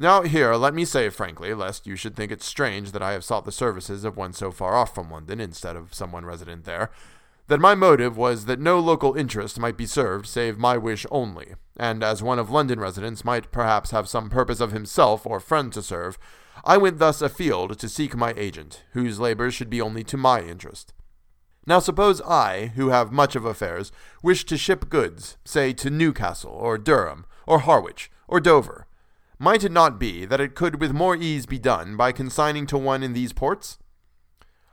Now 0.00 0.22
here, 0.22 0.54
let 0.54 0.72
me 0.72 0.86
say 0.86 1.10
frankly, 1.10 1.52
lest 1.52 1.86
you 1.86 1.94
should 1.94 2.16
think 2.16 2.32
it 2.32 2.42
strange 2.42 2.92
that 2.92 3.02
I 3.02 3.12
have 3.12 3.22
sought 3.22 3.44
the 3.44 3.52
services 3.52 4.02
of 4.02 4.16
one 4.16 4.32
so 4.32 4.50
far 4.50 4.74
off 4.74 4.94
from 4.94 5.10
London 5.10 5.42
instead 5.42 5.76
of 5.76 5.92
someone 5.92 6.24
resident 6.24 6.64
there, 6.64 6.90
that 7.48 7.60
my 7.60 7.74
motive 7.74 8.16
was 8.16 8.46
that 8.46 8.58
no 8.58 8.80
local 8.80 9.14
interest 9.14 9.60
might 9.60 9.76
be 9.76 9.84
served 9.84 10.26
save 10.26 10.56
my 10.56 10.78
wish 10.78 11.04
only, 11.10 11.52
and 11.76 12.02
as 12.02 12.22
one 12.22 12.38
of 12.38 12.48
London 12.48 12.80
residents 12.80 13.26
might 13.26 13.52
perhaps 13.52 13.90
have 13.90 14.08
some 14.08 14.30
purpose 14.30 14.58
of 14.58 14.72
himself 14.72 15.26
or 15.26 15.38
friend 15.38 15.70
to 15.74 15.82
serve, 15.82 16.18
I 16.64 16.78
went 16.78 16.98
thus 16.98 17.20
afield 17.20 17.78
to 17.78 17.86
seek 17.86 18.16
my 18.16 18.32
agent, 18.38 18.84
whose 18.92 19.20
labors 19.20 19.52
should 19.52 19.68
be 19.68 19.82
only 19.82 20.02
to 20.04 20.16
my 20.16 20.40
interest. 20.40 20.94
Now 21.66 21.78
suppose 21.78 22.22
I, 22.22 22.72
who 22.74 22.88
have 22.88 23.12
much 23.12 23.36
of 23.36 23.44
affairs, 23.44 23.92
wish 24.22 24.46
to 24.46 24.56
ship 24.56 24.88
goods, 24.88 25.36
say 25.44 25.74
to 25.74 25.90
Newcastle, 25.90 26.52
or 26.52 26.78
Durham, 26.78 27.26
or 27.46 27.58
Harwich, 27.58 28.10
or 28.26 28.40
Dover. 28.40 28.86
Might 29.42 29.64
it 29.64 29.72
not 29.72 29.98
be 29.98 30.26
that 30.26 30.38
it 30.38 30.54
could 30.54 30.82
with 30.82 30.92
more 30.92 31.16
ease 31.16 31.46
be 31.46 31.58
done 31.58 31.96
by 31.96 32.12
consigning 32.12 32.66
to 32.66 32.76
one 32.76 33.02
in 33.02 33.14
these 33.14 33.32
ports? 33.32 33.78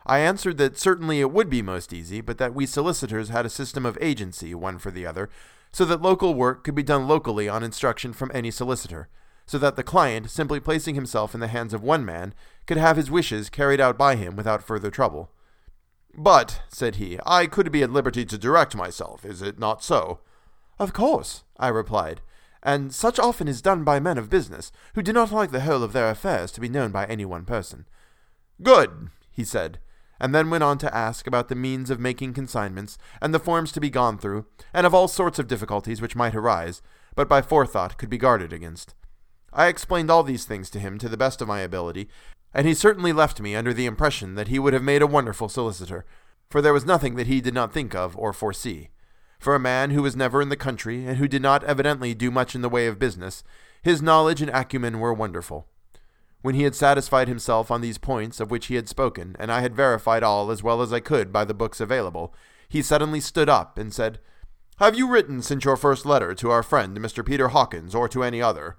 I 0.06 0.20
answered 0.20 0.58
that 0.58 0.78
certainly 0.78 1.22
it 1.22 1.32
would 1.32 1.50
be 1.50 1.62
most 1.62 1.94
easy, 1.94 2.20
but 2.20 2.38
that 2.40 2.54
we 2.54 2.66
solicitors 2.66 3.30
had 3.30 3.46
a 3.46 3.50
system 3.50 3.86
of 3.86 3.98
agency, 4.02 4.54
one 4.54 4.78
for 4.78 4.92
the 4.92 5.06
other, 5.06 5.30
so 5.72 5.86
that 5.86 6.02
local 6.02 6.34
work 6.34 6.66
could 6.66 6.76
be 6.76 6.84
done 6.84 7.08
locally 7.08 7.48
on 7.48 7.64
instruction 7.64 8.12
from 8.12 8.30
any 8.34 8.52
solicitor, 8.52 9.08
so 9.46 9.58
that 9.58 9.78
the 9.78 9.84
client, 9.84 10.30
simply 10.30 10.60
placing 10.60 10.96
himself 10.96 11.34
in 11.34 11.40
the 11.40 11.48
hands 11.48 11.74
of 11.74 11.82
one 11.82 12.04
man, 12.04 12.34
could 12.66 12.78
have 12.78 12.98
his 12.98 13.10
wishes 13.10 13.50
carried 13.50 13.80
out 13.80 13.98
by 13.98 14.18
him 14.18 14.36
without 14.36 14.62
further 14.62 14.92
trouble. 14.92 15.32
But, 16.14 16.62
said 16.68 16.96
he, 16.96 17.18
I 17.26 17.46
could 17.46 17.72
be 17.72 17.84
at 17.84 17.92
liberty 17.94 18.26
to 18.26 18.38
direct 18.38 18.76
myself, 18.76 19.24
is 19.24 19.42
it 19.42 19.60
not 19.60 19.82
so? 19.82 20.20
Of 20.78 20.92
course, 20.92 21.46
I 21.58 21.70
replied, 21.70 22.20
and 22.64 22.94
such 22.94 23.20
often 23.20 23.48
is 23.48 23.62
done 23.62 23.84
by 23.84 24.00
men 24.00 24.18
of 24.18 24.30
business, 24.30 24.72
who 24.96 25.02
do 25.02 25.14
not 25.14 25.32
like 25.32 25.52
the 25.52 25.62
whole 25.62 25.84
of 25.84 25.94
their 25.94 26.10
affairs 26.10 26.52
to 26.52 26.62
be 26.62 26.70
known 26.70 26.92
by 26.92 27.06
any 27.06 27.26
one 27.26 27.46
person. 27.46 27.86
Good, 28.62 29.10
he 29.32 29.44
said 29.44 29.80
and 30.20 30.34
then 30.34 30.50
went 30.50 30.64
on 30.64 30.78
to 30.80 30.96
ask 30.96 31.28
about 31.28 31.48
the 31.48 31.56
means 31.56 31.90
of 31.90 32.00
making 32.00 32.34
consignments, 32.34 32.98
and 33.22 33.34
the 33.34 33.40
forms 33.40 33.72
to 33.72 33.80
be 33.80 33.90
gone 33.90 34.18
through, 34.18 34.46
and 34.74 34.86
of 34.86 34.94
all 34.94 35.08
sorts 35.08 35.40
of 35.40 35.48
difficulties 35.48 36.02
which 36.02 36.16
might 36.16 36.36
arise, 36.36 36.82
but 37.16 37.30
by 37.30 37.42
forethought 37.42 37.98
could 37.98 38.10
be 38.10 38.18
guarded 38.18 38.52
against. 38.52 38.96
I 39.54 39.68
explained 39.68 40.12
all 40.12 40.24
these 40.24 40.46
things 40.46 40.70
to 40.72 40.80
him 40.80 40.98
to 41.00 41.10
the 41.10 41.18
best 41.18 41.42
of 41.42 41.48
my 41.48 41.62
ability, 41.62 42.10
and 42.54 42.68
he 42.68 42.74
certainly 42.74 43.14
left 43.14 43.40
me 43.40 43.56
under 43.56 43.74
the 43.74 43.86
impression 43.86 44.36
that 44.36 44.48
he 44.48 44.60
would 44.60 44.74
have 44.74 44.84
made 44.84 45.02
a 45.02 45.08
wonderful 45.08 45.50
solicitor, 45.50 46.06
for 46.50 46.62
there 46.62 46.74
was 46.74 46.86
nothing 46.86 47.16
that 47.16 47.28
he 47.28 47.42
did 47.42 47.54
not 47.54 47.74
think 47.74 47.94
of 47.94 48.18
or 48.18 48.34
foresee. 48.34 48.90
For 49.40 49.56
a 49.56 49.60
man 49.60 49.92
who 49.92 50.02
was 50.02 50.16
never 50.16 50.42
in 50.42 50.50
the 50.50 50.56
country, 50.56 51.06
and 51.06 51.18
who 51.18 51.28
did 51.28 51.42
not 51.42 51.64
evidently 51.64 52.14
do 52.14 52.32
much 52.32 52.56
in 52.56 52.62
the 52.62 52.70
way 52.70 52.88
of 52.88 53.00
business, 53.00 53.44
his 53.82 54.02
knowledge 54.02 54.42
and 54.42 54.52
acumen 54.52 55.00
were 55.00 55.14
wonderful. 55.14 55.68
When 56.42 56.56
he 56.56 56.64
had 56.64 56.76
satisfied 56.76 57.28
himself 57.28 57.72
on 57.72 57.82
these 57.82 57.98
points 57.98 58.40
of 58.40 58.52
which 58.52 58.68
he 58.68 58.76
had 58.76 58.90
spoken, 58.90 59.36
and 59.40 59.52
I 59.52 59.62
had 59.62 59.76
verified 59.76 60.24
all 60.24 60.52
as 60.52 60.64
well 60.64 60.82
as 60.82 60.94
I 60.94 61.00
could 61.00 61.32
by 61.32 61.46
the 61.46 61.54
books 61.54 61.80
available, 61.80 62.34
he 62.70 62.82
suddenly 62.82 63.20
stood 63.20 63.50
up 63.50 63.78
and 63.78 63.94
said, 63.94 64.20
Have 64.78 64.98
you 64.98 65.10
written 65.10 65.42
since 65.42 65.66
your 65.66 65.78
first 65.78 66.06
letter 66.06 66.34
to 66.36 66.52
our 66.52 66.64
friend 66.64 66.98
Mr. 66.98 67.26
Peter 67.26 67.50
Hawkins, 67.50 67.96
or 67.96 68.08
to 68.10 68.24
any 68.24 68.42
other? 68.42 68.78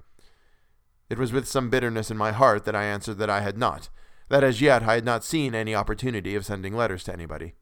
It 1.09 1.19
was 1.19 1.33
with 1.33 1.49
some 1.49 1.71
bitterness 1.71 2.11
in 2.11 2.17
my 2.17 2.33
heart 2.33 2.65
that 2.65 2.77
I 2.77 2.85
answered 2.85 3.19
that 3.19 3.31
I 3.31 3.41
had 3.41 3.57
not, 3.57 3.89
that 4.29 4.45
as 4.45 4.61
yet 4.61 4.83
I 4.83 4.95
had 4.95 5.05
not 5.05 5.25
seen 5.25 5.55
any 5.55 5.75
opportunity 5.75 6.35
of 6.35 6.45
sending 6.45 6.77
letters 6.77 7.05
to 7.05 7.13
anybody. 7.13 7.55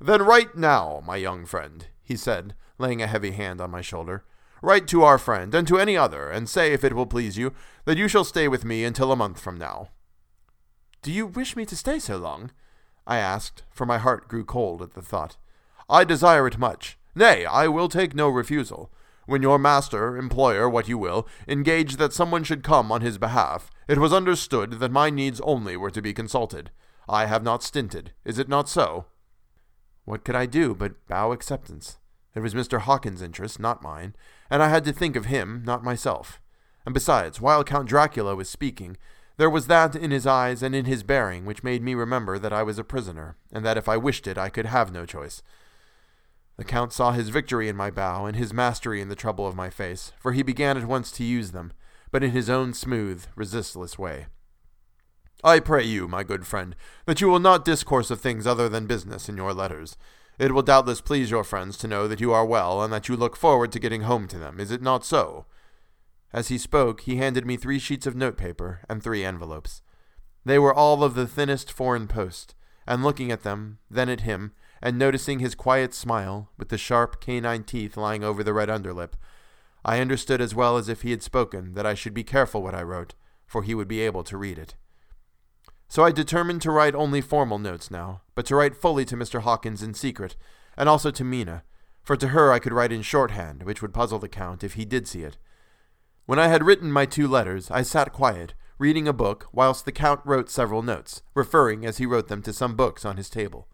Then 0.00 0.22
write 0.22 0.56
now, 0.56 1.02
my 1.04 1.16
young 1.16 1.44
friend, 1.44 1.86
he 2.04 2.16
said, 2.16 2.54
laying 2.78 3.02
a 3.02 3.06
heavy 3.06 3.32
hand 3.32 3.60
on 3.60 3.70
my 3.70 3.80
shoulder. 3.80 4.24
Write 4.62 4.86
to 4.88 5.02
our 5.02 5.18
friend, 5.18 5.54
and 5.54 5.66
to 5.68 5.78
any 5.78 5.96
other, 5.96 6.30
and 6.30 6.48
say, 6.48 6.72
if 6.72 6.84
it 6.84 6.94
will 6.94 7.06
please 7.06 7.36
you, 7.36 7.52
that 7.84 7.98
you 7.98 8.08
shall 8.08 8.24
stay 8.24 8.48
with 8.48 8.64
me 8.64 8.84
until 8.84 9.12
a 9.12 9.16
month 9.16 9.40
from 9.40 9.58
now. 9.58 9.88
Do 11.02 11.12
you 11.12 11.26
wish 11.26 11.56
me 11.56 11.66
to 11.66 11.76
stay 11.76 11.98
so 11.98 12.16
long? 12.16 12.50
I 13.06 13.18
asked, 13.18 13.62
for 13.70 13.84
my 13.84 13.98
heart 13.98 14.28
grew 14.28 14.44
cold 14.44 14.80
at 14.80 14.94
the 14.94 15.02
thought. 15.02 15.36
I 15.88 16.04
desire 16.04 16.46
it 16.46 16.58
much. 16.58 16.96
Nay, 17.14 17.44
I 17.44 17.68
will 17.68 17.88
take 17.88 18.14
no 18.14 18.28
refusal. 18.28 18.90
When 19.26 19.42
your 19.42 19.58
master, 19.58 20.16
employer, 20.16 20.68
what 20.68 20.88
you 20.88 20.98
will, 20.98 21.28
engaged 21.46 21.98
that 21.98 22.12
someone 22.12 22.44
should 22.44 22.62
come 22.62 22.90
on 22.90 23.00
his 23.00 23.18
behalf, 23.18 23.70
it 23.88 23.98
was 23.98 24.12
understood 24.12 24.80
that 24.80 24.90
my 24.90 25.10
needs 25.10 25.40
only 25.42 25.76
were 25.76 25.90
to 25.90 26.02
be 26.02 26.12
consulted. 26.12 26.70
I 27.08 27.26
have 27.26 27.42
not 27.42 27.62
stinted. 27.62 28.12
Is 28.24 28.38
it 28.38 28.48
not 28.48 28.68
so? 28.68 29.06
What 30.04 30.24
could 30.24 30.34
I 30.34 30.46
do 30.46 30.74
but 30.74 31.06
bow 31.06 31.32
acceptance? 31.32 31.98
It 32.34 32.40
was 32.40 32.54
Mr. 32.54 32.80
Hawkins' 32.80 33.22
interest, 33.22 33.60
not 33.60 33.82
mine, 33.82 34.14
and 34.50 34.62
I 34.62 34.68
had 34.68 34.84
to 34.84 34.92
think 34.92 35.16
of 35.16 35.26
him, 35.26 35.62
not 35.64 35.84
myself. 35.84 36.40
And 36.84 36.92
besides, 36.92 37.40
while 37.40 37.64
Count 37.64 37.88
Dracula 37.88 38.34
was 38.34 38.48
speaking, 38.48 38.96
there 39.36 39.50
was 39.50 39.66
that 39.66 39.96
in 39.96 40.10
his 40.10 40.26
eyes 40.26 40.62
and 40.62 40.74
in 40.74 40.84
his 40.84 41.02
bearing 41.02 41.44
which 41.44 41.64
made 41.64 41.82
me 41.82 41.94
remember 41.94 42.38
that 42.38 42.52
I 42.52 42.62
was 42.62 42.78
a 42.78 42.84
prisoner, 42.84 43.36
and 43.52 43.64
that 43.64 43.76
if 43.76 43.88
I 43.88 43.96
wished 43.96 44.26
it 44.26 44.38
I 44.38 44.48
could 44.48 44.66
have 44.66 44.92
no 44.92 45.06
choice. 45.06 45.42
The 46.56 46.64
Count 46.64 46.92
saw 46.92 47.12
his 47.12 47.30
victory 47.30 47.68
in 47.68 47.76
my 47.76 47.90
bow 47.90 48.26
and 48.26 48.36
his 48.36 48.52
mastery 48.52 49.00
in 49.00 49.08
the 49.08 49.16
trouble 49.16 49.46
of 49.46 49.56
my 49.56 49.70
face, 49.70 50.12
for 50.20 50.32
he 50.32 50.42
began 50.42 50.76
at 50.76 50.86
once 50.86 51.10
to 51.12 51.24
use 51.24 51.50
them, 51.50 51.72
but 52.12 52.22
in 52.22 52.30
his 52.30 52.48
own 52.48 52.74
smooth, 52.74 53.24
resistless 53.34 53.98
way. 53.98 54.26
I 55.42 55.60
pray 55.60 55.84
you, 55.84 56.08
my 56.08 56.22
good 56.22 56.46
friend, 56.46 56.76
that 57.06 57.20
you 57.20 57.28
will 57.28 57.40
not 57.40 57.64
discourse 57.64 58.10
of 58.10 58.20
things 58.20 58.46
other 58.46 58.68
than 58.68 58.86
business 58.86 59.28
in 59.28 59.36
your 59.36 59.52
letters. 59.52 59.96
It 60.38 60.52
will 60.52 60.62
doubtless 60.62 61.00
please 61.00 61.30
your 61.30 61.44
friends 61.44 61.76
to 61.78 61.88
know 61.88 62.08
that 62.08 62.20
you 62.20 62.32
are 62.32 62.46
well, 62.46 62.82
and 62.82 62.92
that 62.92 63.08
you 63.08 63.16
look 63.16 63.36
forward 63.36 63.70
to 63.72 63.78
getting 63.78 64.02
home 64.02 64.26
to 64.28 64.38
them. 64.38 64.58
Is 64.58 64.70
it 64.70 64.82
not 64.82 65.04
so? 65.04 65.46
As 66.32 66.48
he 66.48 66.58
spoke, 66.58 67.02
he 67.02 67.16
handed 67.16 67.46
me 67.46 67.56
three 67.56 67.78
sheets 67.78 68.06
of 68.06 68.16
notepaper 68.16 68.80
and 68.88 69.02
three 69.02 69.24
envelopes. 69.24 69.82
They 70.44 70.58
were 70.58 70.74
all 70.74 71.04
of 71.04 71.14
the 71.14 71.26
thinnest 71.26 71.70
foreign 71.70 72.08
post, 72.08 72.54
and 72.86 73.02
looking 73.02 73.30
at 73.30 73.44
them, 73.44 73.78
then 73.90 74.08
at 74.08 74.22
him, 74.22 74.52
and 74.82 74.98
noticing 74.98 75.38
his 75.38 75.54
quiet 75.54 75.94
smile, 75.94 76.50
with 76.58 76.68
the 76.68 76.76
sharp 76.78 77.20
canine 77.20 77.64
teeth 77.64 77.96
lying 77.96 78.24
over 78.24 78.42
the 78.42 78.52
red 78.52 78.68
underlip, 78.68 79.12
I 79.84 80.00
understood 80.00 80.40
as 80.40 80.54
well 80.54 80.76
as 80.76 80.88
if 80.88 81.02
he 81.02 81.10
had 81.10 81.22
spoken 81.22 81.74
that 81.74 81.86
I 81.86 81.94
should 81.94 82.14
be 82.14 82.24
careful 82.24 82.62
what 82.62 82.74
I 82.74 82.82
wrote, 82.82 83.14
for 83.46 83.62
he 83.62 83.74
would 83.74 83.88
be 83.88 84.00
able 84.00 84.24
to 84.24 84.36
read 84.36 84.58
it. 84.58 84.74
So 85.88 86.02
I 86.02 86.10
determined 86.10 86.62
to 86.62 86.70
write 86.70 86.94
only 86.94 87.20
formal 87.20 87.58
notes 87.58 87.90
now, 87.90 88.22
but 88.34 88.46
to 88.46 88.56
write 88.56 88.76
fully 88.76 89.04
to 89.04 89.16
Mr. 89.16 89.42
Hawkins 89.42 89.82
in 89.82 89.94
secret, 89.94 90.36
and 90.76 90.88
also 90.88 91.10
to 91.10 91.24
Mina, 91.24 91.62
for 92.02 92.16
to 92.16 92.28
her 92.28 92.52
I 92.52 92.58
could 92.58 92.72
write 92.72 92.92
in 92.92 93.02
shorthand, 93.02 93.62
which 93.62 93.80
would 93.80 93.94
puzzle 93.94 94.18
the 94.18 94.28
Count 94.28 94.64
if 94.64 94.74
he 94.74 94.84
did 94.84 95.06
see 95.06 95.22
it. 95.22 95.38
When 96.26 96.38
I 96.38 96.48
had 96.48 96.64
written 96.64 96.90
my 96.90 97.06
two 97.06 97.28
letters, 97.28 97.70
I 97.70 97.82
sat 97.82 98.12
quiet, 98.12 98.54
reading 98.78 99.06
a 99.06 99.12
book, 99.12 99.48
whilst 99.52 99.84
the 99.84 99.92
Count 99.92 100.20
wrote 100.24 100.50
several 100.50 100.82
notes, 100.82 101.22
referring 101.34 101.86
as 101.86 101.98
he 101.98 102.06
wrote 102.06 102.28
them 102.28 102.42
to 102.42 102.52
some 102.52 102.76
books 102.76 103.04
on 103.04 103.16
his 103.16 103.30
table. 103.30 103.68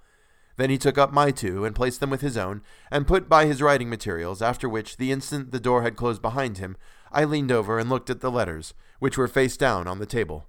Then 0.56 0.68
he 0.68 0.76
took 0.76 0.98
up 0.98 1.12
my 1.12 1.30
two 1.30 1.64
and 1.64 1.74
placed 1.74 2.00
them 2.00 2.10
with 2.10 2.20
his 2.20 2.36
own, 2.36 2.60
and 2.90 3.06
put 3.06 3.28
by 3.28 3.46
his 3.46 3.62
writing 3.62 3.88
materials, 3.88 4.42
after 4.42 4.68
which, 4.68 4.98
the 4.98 5.10
instant 5.10 5.52
the 5.52 5.60
door 5.60 5.82
had 5.82 5.96
closed 5.96 6.20
behind 6.20 6.58
him, 6.58 6.76
I 7.10 7.24
leaned 7.24 7.50
over 7.50 7.78
and 7.78 7.88
looked 7.88 8.10
at 8.10 8.20
the 8.20 8.30
letters, 8.30 8.74
which 8.98 9.16
were 9.16 9.28
face 9.28 9.56
down 9.56 9.88
on 9.88 10.00
the 10.00 10.06
table. 10.06 10.46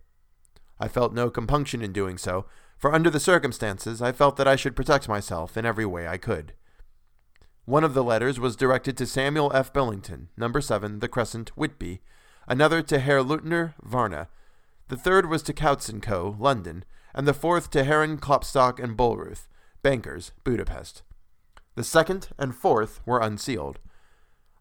I 0.81 0.87
felt 0.87 1.13
no 1.13 1.29
compunction 1.29 1.83
in 1.83 1.93
doing 1.93 2.17
so, 2.17 2.47
for 2.75 2.91
under 2.91 3.11
the 3.11 3.19
circumstances 3.19 4.01
I 4.01 4.11
felt 4.11 4.35
that 4.37 4.47
I 4.47 4.55
should 4.55 4.75
protect 4.75 5.07
myself 5.07 5.55
in 5.55 5.63
every 5.63 5.85
way 5.85 6.07
I 6.07 6.17
could. 6.17 6.53
One 7.65 7.83
of 7.83 7.93
the 7.93 8.03
letters 8.03 8.39
was 8.39 8.55
directed 8.55 8.97
to 8.97 9.05
Samuel 9.05 9.51
F. 9.53 9.71
Billington, 9.71 10.29
number 10.35 10.59
7, 10.59 10.97
The 10.97 11.07
Crescent, 11.07 11.49
Whitby, 11.55 12.01
another 12.47 12.81
to 12.81 12.97
Herr 12.97 13.21
Leutner, 13.21 13.75
Varna. 13.83 14.27
The 14.87 14.97
third 14.97 15.29
was 15.29 15.43
to 15.43 15.53
Coutts 15.53 15.91
& 15.97 16.01
Co., 16.01 16.35
London, 16.39 16.83
and 17.13 17.27
the 17.27 17.35
fourth 17.35 17.69
to 17.69 17.83
Herren 17.83 18.17
Klopstock 18.17 18.79
and 18.83 18.97
Billreuth, 18.97 19.47
bankers, 19.83 20.31
Budapest. 20.43 21.03
The 21.75 21.83
second 21.83 22.29
and 22.39 22.55
fourth 22.55 23.01
were 23.05 23.21
unsealed. 23.21 23.79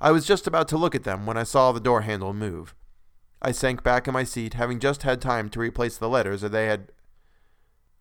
I 0.03 0.11
was 0.11 0.27
just 0.27 0.47
about 0.47 0.69
to 0.69 0.77
look 0.77 0.95
at 0.95 1.05
them 1.05 1.25
when 1.25 1.39
I 1.39 1.45
saw 1.45 1.73
the 1.73 1.81
door 1.81 2.03
handle 2.03 2.35
move. 2.35 2.75
I 3.42 3.52
sank 3.52 3.82
back 3.82 4.06
in 4.06 4.14
my 4.14 4.25
seat, 4.25 4.54
having 4.54 4.80
just 4.80 5.02
had 5.02 5.20
time 5.20 5.49
to 5.50 5.61
replace 5.61 5.97
the 5.97 6.09
letters 6.09 6.44
as 6.44 6.50
they 6.50 6.66
had 6.66 6.92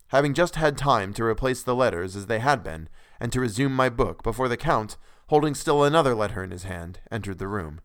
having 0.08 0.34
just 0.34 0.56
had 0.56 0.76
time 0.76 1.12
to 1.14 1.24
replace 1.24 1.62
the 1.62 1.74
letters 1.74 2.16
as 2.16 2.26
they 2.26 2.40
had 2.40 2.64
been, 2.64 2.88
and 3.20 3.32
to 3.32 3.40
resume 3.40 3.72
my 3.72 3.88
book 3.88 4.24
before 4.24 4.48
the 4.48 4.56
Count, 4.56 4.96
holding 5.28 5.54
still 5.54 5.84
another 5.84 6.16
letter 6.16 6.42
in 6.42 6.50
his 6.50 6.64
hand, 6.64 6.98
entered 7.12 7.38
the 7.38 7.46
room. 7.46 7.80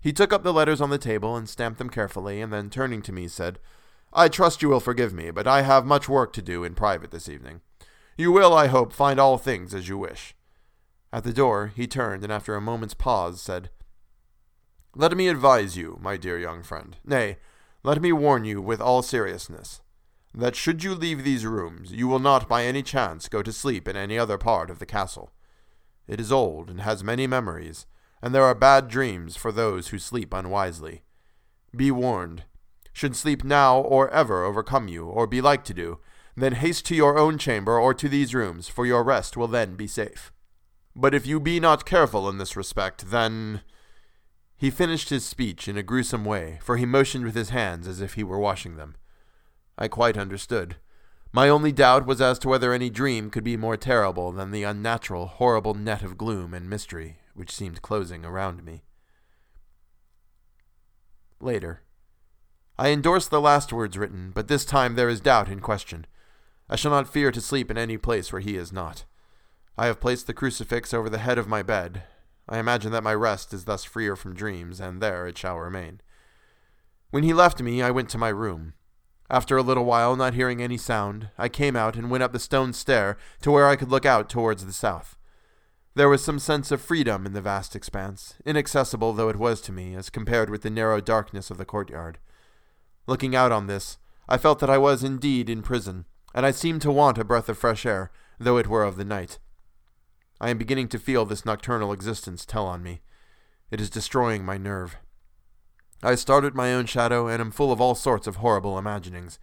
He 0.00 0.14
took 0.14 0.32
up 0.32 0.42
the 0.42 0.52
letters 0.52 0.80
on 0.80 0.88
the 0.88 0.96
table 0.96 1.36
and 1.36 1.46
stamped 1.46 1.78
them 1.78 1.90
carefully, 1.90 2.40
and 2.40 2.52
then 2.52 2.70
turning 2.70 3.02
to 3.02 3.12
me 3.12 3.28
said, 3.28 3.58
I 4.14 4.28
trust 4.28 4.62
you 4.62 4.70
will 4.70 4.80
forgive 4.80 5.12
me, 5.12 5.30
but 5.30 5.46
I 5.46 5.60
have 5.60 5.84
much 5.84 6.08
work 6.08 6.32
to 6.34 6.42
do 6.42 6.64
in 6.64 6.74
private 6.74 7.10
this 7.10 7.28
evening. 7.28 7.60
You 8.16 8.32
will, 8.32 8.54
I 8.54 8.68
hope, 8.68 8.94
find 8.94 9.20
all 9.20 9.36
things 9.36 9.74
as 9.74 9.90
you 9.90 9.98
wish. 9.98 10.34
At 11.12 11.24
the 11.24 11.34
door 11.34 11.72
he 11.74 11.86
turned, 11.86 12.22
and 12.22 12.32
after 12.32 12.54
a 12.54 12.62
moment's 12.62 12.94
pause 12.94 13.42
said, 13.42 13.68
let 14.98 15.14
me 15.14 15.28
advise 15.28 15.76
you, 15.76 15.98
my 16.00 16.16
dear 16.16 16.38
young 16.38 16.62
friend, 16.62 16.96
nay, 17.04 17.36
let 17.82 18.00
me 18.00 18.12
warn 18.12 18.46
you 18.46 18.62
with 18.62 18.80
all 18.80 19.02
seriousness, 19.02 19.82
that 20.34 20.56
should 20.56 20.82
you 20.82 20.94
leave 20.94 21.22
these 21.22 21.44
rooms, 21.44 21.92
you 21.92 22.08
will 22.08 22.18
not 22.18 22.48
by 22.48 22.64
any 22.64 22.82
chance 22.82 23.28
go 23.28 23.42
to 23.42 23.52
sleep 23.52 23.86
in 23.86 23.94
any 23.94 24.18
other 24.18 24.38
part 24.38 24.70
of 24.70 24.78
the 24.78 24.86
castle. 24.86 25.32
It 26.08 26.18
is 26.18 26.32
old 26.32 26.70
and 26.70 26.80
has 26.80 27.04
many 27.04 27.26
memories, 27.26 27.84
and 28.22 28.34
there 28.34 28.44
are 28.44 28.54
bad 28.54 28.88
dreams 28.88 29.36
for 29.36 29.52
those 29.52 29.88
who 29.88 29.98
sleep 29.98 30.32
unwisely. 30.32 31.02
Be 31.76 31.90
warned. 31.90 32.44
Should 32.94 33.16
sleep 33.16 33.44
now 33.44 33.78
or 33.78 34.08
ever 34.10 34.44
overcome 34.44 34.88
you, 34.88 35.04
or 35.04 35.26
be 35.26 35.42
like 35.42 35.62
to 35.64 35.74
do, 35.74 35.98
then 36.36 36.52
haste 36.52 36.86
to 36.86 36.94
your 36.94 37.18
own 37.18 37.36
chamber 37.36 37.78
or 37.78 37.92
to 37.92 38.08
these 38.08 38.34
rooms, 38.34 38.68
for 38.68 38.86
your 38.86 39.04
rest 39.04 39.36
will 39.36 39.48
then 39.48 39.74
be 39.74 39.86
safe. 39.86 40.32
But 40.94 41.14
if 41.14 41.26
you 41.26 41.38
be 41.38 41.60
not 41.60 41.84
careful 41.84 42.28
in 42.30 42.38
this 42.38 42.56
respect, 42.56 43.10
then 43.10 43.60
he 44.56 44.70
finished 44.70 45.10
his 45.10 45.24
speech 45.24 45.68
in 45.68 45.76
a 45.76 45.82
gruesome 45.82 46.24
way, 46.24 46.58
for 46.62 46.76
he 46.76 46.86
motioned 46.86 47.24
with 47.24 47.34
his 47.34 47.50
hands 47.50 47.86
as 47.86 48.00
if 48.00 48.14
he 48.14 48.24
were 48.24 48.38
washing 48.38 48.76
them. 48.76 48.96
I 49.76 49.88
quite 49.88 50.16
understood. 50.16 50.76
My 51.32 51.48
only 51.48 51.72
doubt 51.72 52.06
was 52.06 52.20
as 52.20 52.38
to 52.40 52.48
whether 52.48 52.72
any 52.72 52.88
dream 52.88 53.30
could 53.30 53.44
be 53.44 53.56
more 53.56 53.76
terrible 53.76 54.32
than 54.32 54.50
the 54.50 54.62
unnatural, 54.62 55.26
horrible 55.26 55.74
net 55.74 56.02
of 56.02 56.16
gloom 56.16 56.54
and 56.54 56.70
mystery 56.70 57.18
which 57.36 57.52
seemed 57.52 57.82
closing 57.82 58.24
around 58.24 58.64
me. 58.64 58.82
Later. 61.38 61.82
I 62.78 62.88
endorse 62.88 63.28
the 63.28 63.40
last 63.40 63.72
words 63.72 63.96
written, 63.96 64.32
but 64.34 64.48
this 64.48 64.64
time 64.64 64.94
there 64.94 65.08
is 65.08 65.20
doubt 65.20 65.48
in 65.48 65.60
question. 65.60 66.06
I 66.68 66.76
shall 66.76 66.90
not 66.90 67.12
fear 67.12 67.30
to 67.30 67.40
sleep 67.40 67.70
in 67.70 67.78
any 67.78 67.96
place 67.96 68.32
where 68.32 68.40
he 68.40 68.56
is 68.56 68.72
not. 68.72 69.04
I 69.78 69.86
have 69.86 70.00
placed 70.00 70.26
the 70.26 70.34
crucifix 70.34 70.92
over 70.92 71.08
the 71.08 71.18
head 71.18 71.38
of 71.38 71.48
my 71.48 71.62
bed, 71.62 72.04
I 72.48 72.58
imagine 72.58 72.92
that 72.92 73.02
my 73.02 73.14
rest 73.14 73.52
is 73.52 73.64
thus 73.64 73.84
freer 73.84 74.16
from 74.16 74.34
dreams, 74.34 74.80
and 74.80 75.00
there 75.00 75.26
it 75.26 75.36
shall 75.36 75.58
remain. 75.58 76.00
When 77.10 77.22
he 77.22 77.32
left 77.32 77.60
me, 77.60 77.82
I 77.82 77.90
went 77.90 78.08
to 78.10 78.18
my 78.18 78.28
room. 78.28 78.74
After 79.28 79.56
a 79.56 79.62
little 79.62 79.84
while, 79.84 80.14
not 80.14 80.34
hearing 80.34 80.62
any 80.62 80.76
sound, 80.76 81.30
I 81.36 81.48
came 81.48 81.74
out 81.74 81.96
and 81.96 82.10
went 82.10 82.22
up 82.22 82.32
the 82.32 82.38
stone 82.38 82.72
stair 82.72 83.16
to 83.42 83.50
where 83.50 83.66
I 83.66 83.74
could 83.74 83.90
look 83.90 84.06
out 84.06 84.28
towards 84.28 84.64
the 84.64 84.72
south. 84.72 85.16
There 85.96 86.08
was 86.08 86.22
some 86.22 86.38
sense 86.38 86.70
of 86.70 86.80
freedom 86.80 87.26
in 87.26 87.32
the 87.32 87.40
vast 87.40 87.74
expanse, 87.74 88.34
inaccessible 88.44 89.14
though 89.14 89.30
it 89.30 89.36
was 89.36 89.60
to 89.62 89.72
me, 89.72 89.94
as 89.94 90.10
compared 90.10 90.50
with 90.50 90.62
the 90.62 90.70
narrow 90.70 91.00
darkness 91.00 91.50
of 91.50 91.58
the 91.58 91.64
courtyard. 91.64 92.18
Looking 93.06 93.34
out 93.34 93.50
on 93.50 93.66
this, 93.66 93.98
I 94.28 94.38
felt 94.38 94.58
that 94.60 94.70
I 94.70 94.78
was 94.78 95.02
indeed 95.02 95.48
in 95.48 95.62
prison, 95.62 96.04
and 96.34 96.44
I 96.44 96.50
seemed 96.50 96.82
to 96.82 96.92
want 96.92 97.18
a 97.18 97.24
breath 97.24 97.48
of 97.48 97.58
fresh 97.58 97.86
air, 97.86 98.10
though 98.38 98.58
it 98.58 98.66
were 98.66 98.84
of 98.84 98.96
the 98.96 99.04
night. 99.04 99.38
I 100.40 100.50
am 100.50 100.58
beginning 100.58 100.88
to 100.88 100.98
feel 100.98 101.24
this 101.24 101.44
nocturnal 101.44 101.92
existence 101.92 102.44
tell 102.44 102.66
on 102.66 102.82
me. 102.82 103.00
It 103.70 103.80
is 103.80 103.90
destroying 103.90 104.44
my 104.44 104.58
nerve. 104.58 104.96
I 106.02 106.14
started 106.14 106.54
my 106.54 106.74
own 106.74 106.86
shadow 106.86 107.26
and 107.26 107.40
am 107.40 107.50
full 107.50 107.72
of 107.72 107.80
all 107.80 107.94
sorts 107.94 108.26
of 108.26 108.36
horrible 108.36 108.78
imaginings. 108.78 109.38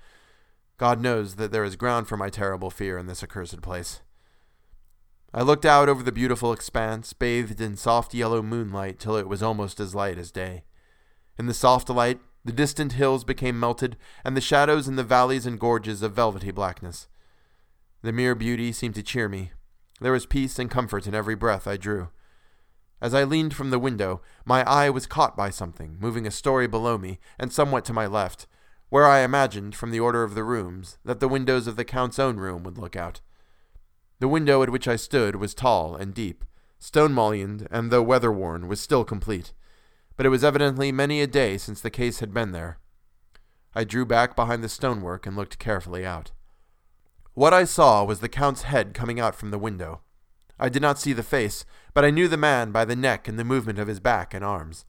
God 0.78 1.02
knows 1.02 1.36
that 1.36 1.52
there 1.52 1.64
is 1.64 1.76
ground 1.76 2.08
for 2.08 2.18
my 2.18 2.30
terrible 2.30 2.70
fear 2.70 2.98
in 2.98 3.08
this 3.08 3.24
accursed 3.24 3.62
place. 3.62 4.02
I 5.34 5.42
looked 5.42 5.66
out 5.66 5.90
over 5.90 6.04
the 6.04 6.12
beautiful 6.12 6.54
expanse, 6.54 7.12
bathed 7.14 7.60
in 7.60 7.76
soft 7.76 8.14
yellow 8.14 8.44
moonlight 8.44 9.00
till 9.00 9.16
it 9.16 9.28
was 9.28 9.42
almost 9.42 9.80
as 9.80 9.96
light 9.96 10.20
as 10.20 10.32
day. 10.32 10.64
In 11.40 11.48
the 11.48 11.56
soft 11.56 11.90
light, 11.90 12.20
the 12.46 12.52
distant 12.52 12.94
hills 12.94 13.24
became 13.24 13.60
melted, 13.60 13.98
and 14.24 14.38
the 14.38 14.42
shadows 14.42 14.88
in 14.88 14.96
the 14.96 15.04
valleys 15.04 15.48
and 15.48 15.60
gorges 15.60 16.04
of 16.04 16.14
velvety 16.14 16.52
blackness. 16.52 17.08
The 18.04 18.12
mere 18.12 18.36
beauty 18.36 18.72
seemed 18.72 18.96
to 18.96 19.04
cheer 19.04 19.28
me. 19.28 19.52
There 20.02 20.12
was 20.12 20.26
peace 20.26 20.60
and 20.60 20.70
comfort 20.70 21.08
in 21.08 21.16
every 21.16 21.36
breath 21.36 21.68
I 21.68 21.78
drew. 21.78 22.10
As 23.02 23.14
I 23.14 23.24
leaned 23.24 23.54
from 23.54 23.70
the 23.70 23.80
window, 23.80 24.22
my 24.46 24.64
eye 24.64 24.90
was 24.90 25.06
caught 25.06 25.36
by 25.36 25.50
something 25.50 25.98
moving 26.00 26.26
a 26.26 26.32
story 26.32 26.68
below 26.68 26.98
me 26.98 27.20
and 27.38 27.52
somewhat 27.52 27.86
to 27.86 27.94
my 27.94 28.08
left, 28.08 28.48
where 28.90 29.06
I 29.06 29.20
imagined, 29.20 29.76
from 29.76 29.92
the 29.92 30.00
order 30.00 30.24
of 30.24 30.36
the 30.36 30.44
rooms, 30.44 30.98
that 31.04 31.20
the 31.20 31.28
windows 31.28 31.68
of 31.68 31.76
the 31.76 31.84
Count's 31.86 32.20
own 32.20 32.38
room 32.38 32.64
would 32.64 32.78
look 32.78 32.96
out. 32.96 33.22
The 34.20 34.28
window 34.28 34.64
at 34.64 34.70
which 34.70 34.88
I 34.88 34.96
stood 34.96 35.36
was 35.36 35.54
tall 35.54 35.96
and 35.96 36.14
deep, 36.14 36.46
stone 36.80 37.14
mullioned, 37.14 37.68
and 37.72 37.92
though 37.92 38.04
weather 38.04 38.32
worn, 38.32 38.68
was 38.68 38.80
still 38.80 39.04
complete. 39.04 39.52
But 40.16 40.26
it 40.26 40.30
was 40.30 40.44
evidently 40.44 40.92
many 40.92 41.22
a 41.22 41.28
day 41.28 41.58
since 41.58 41.82
the 41.82 41.90
case 41.90 42.20
had 42.20 42.34
been 42.34 42.52
there. 42.52 42.78
I 43.74 43.84
drew 43.84 44.06
back 44.06 44.36
behind 44.36 44.64
the 44.64 44.70
stonework 44.70 45.26
and 45.26 45.36
looked 45.36 45.58
carefully 45.58 46.06
out. 46.06 46.32
What 47.36 47.54
I 47.54 47.64
saw 47.64 48.04
was 48.04 48.20
the 48.20 48.30
Count's 48.30 48.62
head 48.62 48.94
coming 48.94 49.20
out 49.20 49.34
from 49.34 49.50
the 49.50 49.58
window. 49.58 50.02
I 50.60 50.70
did 50.70 50.84
not 50.84 51.00
see 51.00 51.14
the 51.14 51.24
face, 51.24 51.66
but 51.96 52.06
I 52.06 52.12
knew 52.12 52.28
the 52.28 52.38
man 52.38 52.72
by 52.72 52.86
the 52.86 52.96
neck 52.96 53.28
and 53.28 53.40
the 53.40 53.44
movement 53.44 53.80
of 53.80 53.88
his 53.88 54.00
back 54.00 54.36
and 54.36 54.46
arms. 54.46 54.86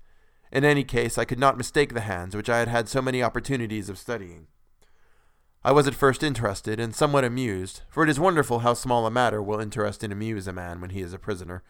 In 0.53 0.63
any 0.63 0.85
case, 0.85 1.17
I 1.17 1.25
could 1.25 1.39
not 1.39 1.57
mistake 1.57 1.95
the 1.95 2.03
hands 2.03 2.37
which 2.37 2.51
I 2.51 2.59
had 2.59 2.69
had 2.69 2.87
so 2.87 3.01
many 3.01 3.23
opportunities 3.23 3.89
of 3.89 3.97
studying. 3.97 4.47
I 5.65 5.73
was 5.73 5.87
at 5.87 5.95
first 5.95 6.23
interested 6.23 6.79
and 6.79 6.95
somewhat 6.95 7.25
amused, 7.25 7.81
for 7.89 8.05
it 8.05 8.11
is 8.11 8.21
wonderful 8.21 8.59
how 8.59 8.75
small 8.75 9.07
a 9.07 9.11
matter 9.11 9.43
will 9.43 9.59
interest 9.59 10.05
and 10.05 10.13
amuse 10.13 10.47
a 10.47 10.53
man 10.53 10.83
when 10.83 10.91
he 10.91 11.01
is 11.01 11.15
a 11.15 11.19
prisoner. 11.19 11.63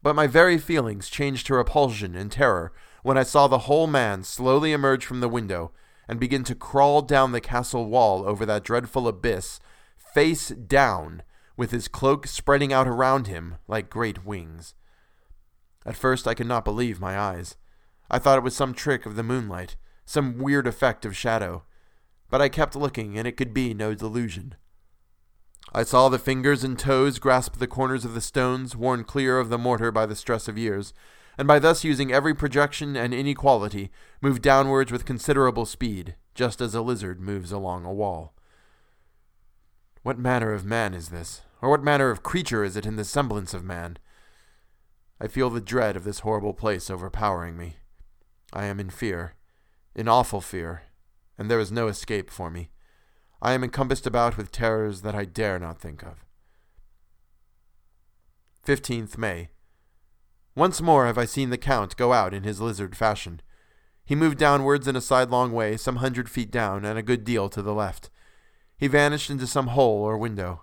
But 0.00 0.14
my 0.14 0.28
very 0.28 0.58
feelings 0.58 1.10
changed 1.10 1.48
to 1.48 1.54
repulsion 1.54 2.14
and 2.14 2.30
terror 2.30 2.72
when 3.02 3.18
I 3.18 3.24
saw 3.24 3.48
the 3.48 3.66
whole 3.66 3.88
man 3.88 4.22
slowly 4.22 4.70
emerge 4.70 5.04
from 5.04 5.18
the 5.18 5.28
window 5.28 5.72
and 6.06 6.20
begin 6.20 6.44
to 6.44 6.54
crawl 6.54 7.02
down 7.02 7.32
the 7.32 7.40
castle 7.40 7.86
wall 7.86 8.24
over 8.24 8.46
that 8.46 8.62
dreadful 8.62 9.08
abyss, 9.08 9.58
face 10.14 10.48
down, 10.48 11.22
with 11.56 11.70
his 11.70 11.88
cloak 11.88 12.26
spreading 12.26 12.72
out 12.72 12.88
around 12.88 13.26
him 13.26 13.56
like 13.68 13.90
great 13.90 14.24
wings. 14.24 14.74
At 15.84 15.96
first 15.96 16.26
I 16.26 16.34
could 16.34 16.46
not 16.46 16.64
believe 16.64 17.00
my 17.00 17.18
eyes. 17.18 17.56
I 18.10 18.18
thought 18.18 18.38
it 18.38 18.44
was 18.44 18.56
some 18.56 18.74
trick 18.74 19.06
of 19.06 19.16
the 19.16 19.22
moonlight, 19.22 19.76
some 20.04 20.38
weird 20.38 20.66
effect 20.66 21.04
of 21.04 21.16
shadow 21.16 21.64
but 22.30 22.40
I 22.40 22.48
kept 22.48 22.76
looking, 22.76 23.18
and 23.18 23.26
it 23.26 23.36
could 23.36 23.52
be 23.52 23.74
no 23.74 23.94
delusion. 23.94 24.54
I 25.74 25.82
saw 25.82 26.08
the 26.08 26.18
fingers 26.18 26.64
and 26.64 26.78
toes 26.78 27.18
grasp 27.18 27.58
the 27.58 27.66
corners 27.66 28.04
of 28.04 28.14
the 28.14 28.20
stones 28.20 28.74
worn 28.74 29.04
clear 29.04 29.38
of 29.38 29.50
the 29.50 29.58
mortar 29.58 29.90
by 29.90 30.06
the 30.06 30.16
stress 30.16 30.48
of 30.48 30.56
years, 30.56 30.94
and 31.36 31.46
by 31.46 31.58
thus 31.58 31.84
using 31.84 32.12
every 32.12 32.34
projection 32.34 32.96
and 32.96 33.12
inequality, 33.12 33.90
move 34.20 34.40
downwards 34.40 34.90
with 34.90 35.04
considerable 35.04 35.66
speed, 35.66 36.14
just 36.34 36.60
as 36.60 36.74
a 36.74 36.82
lizard 36.82 37.20
moves 37.20 37.52
along 37.52 37.84
a 37.84 37.92
wall. 37.92 38.34
What 40.02 40.18
manner 40.18 40.52
of 40.52 40.64
man 40.64 40.94
is 40.94 41.10
this, 41.10 41.42
or 41.60 41.68
what 41.68 41.82
manner 41.82 42.10
of 42.10 42.22
creature 42.22 42.64
is 42.64 42.74
it 42.74 42.86
in 42.86 42.96
the 42.96 43.04
semblance 43.04 43.52
of 43.52 43.62
man? 43.62 43.98
I 45.20 45.26
feel 45.26 45.50
the 45.50 45.60
dread 45.60 45.94
of 45.94 46.04
this 46.04 46.20
horrible 46.20 46.54
place 46.54 46.88
overpowering 46.88 47.58
me. 47.58 47.76
I 48.50 48.64
am 48.64 48.80
in 48.80 48.88
fear, 48.88 49.34
in 49.94 50.08
awful 50.08 50.40
fear, 50.40 50.84
and 51.36 51.50
there 51.50 51.60
is 51.60 51.70
no 51.70 51.88
escape 51.88 52.30
for 52.30 52.50
me. 52.50 52.70
I 53.42 53.52
am 53.52 53.62
encompassed 53.62 54.06
about 54.06 54.38
with 54.38 54.50
terrors 54.50 55.02
that 55.02 55.14
I 55.14 55.26
dare 55.26 55.58
not 55.58 55.78
think 55.78 56.02
of. 56.02 56.24
15th 58.66 59.18
May. 59.18 59.50
Once 60.54 60.80
more 60.80 61.06
have 61.06 61.18
I 61.18 61.26
seen 61.26 61.50
the 61.50 61.58
Count 61.58 61.96
go 61.96 62.14
out 62.14 62.32
in 62.32 62.42
his 62.42 62.60
lizard 62.60 62.96
fashion. 62.96 63.42
He 64.04 64.14
moved 64.14 64.38
downwards 64.38 64.88
in 64.88 64.96
a 64.96 65.00
sidelong 65.00 65.52
way, 65.52 65.76
some 65.76 65.96
hundred 65.96 66.30
feet 66.30 66.50
down, 66.50 66.86
and 66.86 66.98
a 66.98 67.02
good 67.02 67.24
deal 67.24 67.50
to 67.50 67.60
the 67.60 67.74
left. 67.74 68.08
He 68.80 68.88
vanished 68.88 69.28
into 69.28 69.46
some 69.46 69.66
hole 69.66 70.02
or 70.02 70.16
window. 70.16 70.62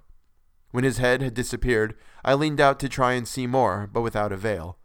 When 0.71 0.83
his 0.83 0.97
head 0.97 1.21
had 1.21 1.35
disappeared, 1.35 1.93
I 2.25 2.33
leaned 2.33 2.59
out 2.59 2.79
to 2.79 2.89
try 2.89 3.13
and 3.13 3.27
see 3.27 3.45
more, 3.45 3.87
but 3.93 4.01
without 4.01 4.31
avail. 4.31 4.79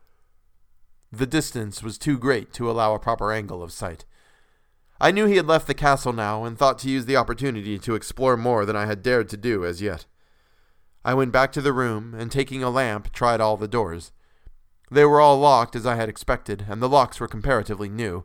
The 1.11 1.27
distance 1.27 1.83
was 1.83 1.97
too 1.97 2.19
great 2.19 2.53
to 2.53 2.71
allow 2.71 2.95
a 2.95 2.99
proper 2.99 3.33
angle 3.33 3.63
of 3.63 3.73
sight. 3.73 4.05
I 5.01 5.13
knew 5.13 5.25
he 5.25 5.37
had 5.37 5.47
left 5.47 5.67
the 5.67 5.73
castle 5.73 6.13
now, 6.13 6.45
and 6.45 6.59
thought 6.59 6.79
to 6.81 6.91
use 6.91 7.07
the 7.07 7.17
opportunity 7.17 7.79
to 7.79 7.95
explore 7.95 8.37
more 8.37 8.67
than 8.67 8.77
I 8.77 8.85
had 8.85 9.03
dared 9.03 9.31
to 9.31 9.39
do 9.39 9.65
as 9.65 9.81
yet. 9.81 10.05
I 11.03 11.15
went 11.15 11.33
back 11.33 11.53
to 11.53 11.63
the 11.63 11.73
room, 11.73 12.15
and 12.15 12.31
taking 12.31 12.63
a 12.63 12.69
lamp, 12.69 13.15
tried 13.15 13.41
all 13.41 13.57
the 13.57 13.67
doors. 13.67 14.13
They 14.91 15.07
were 15.07 15.23
all 15.23 15.39
locked 15.39 15.75
as 15.75 15.87
I 15.87 15.97
had 15.97 16.11
expected, 16.11 16.67
and 16.69 16.83
the 16.83 16.89
locks 16.89 17.19
were 17.19 17.29
comparatively 17.29 17.89
new, 17.89 18.25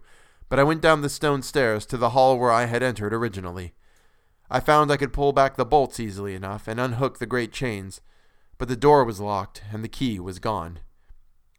but 0.49 0.59
I 0.59 0.63
went 0.63 0.81
down 0.81 0.99
the 0.99 1.07
stone 1.07 1.43
stairs 1.43 1.85
to 1.85 1.97
the 1.97 2.09
hall 2.09 2.37
where 2.37 2.51
I 2.51 2.65
had 2.65 2.83
entered 2.83 3.13
originally. 3.13 3.73
I 4.49 4.59
found 4.59 4.91
I 4.91 4.97
could 4.97 5.13
pull 5.13 5.33
back 5.33 5.55
the 5.55 5.65
bolts 5.65 5.99
easily 5.99 6.33
enough 6.33 6.67
and 6.67 6.79
unhook 6.79 7.19
the 7.19 7.25
great 7.25 7.51
chains, 7.51 8.01
but 8.57 8.67
the 8.67 8.75
door 8.75 9.03
was 9.03 9.19
locked 9.19 9.61
and 9.71 9.83
the 9.83 9.89
key 9.89 10.19
was 10.19 10.39
gone. 10.39 10.79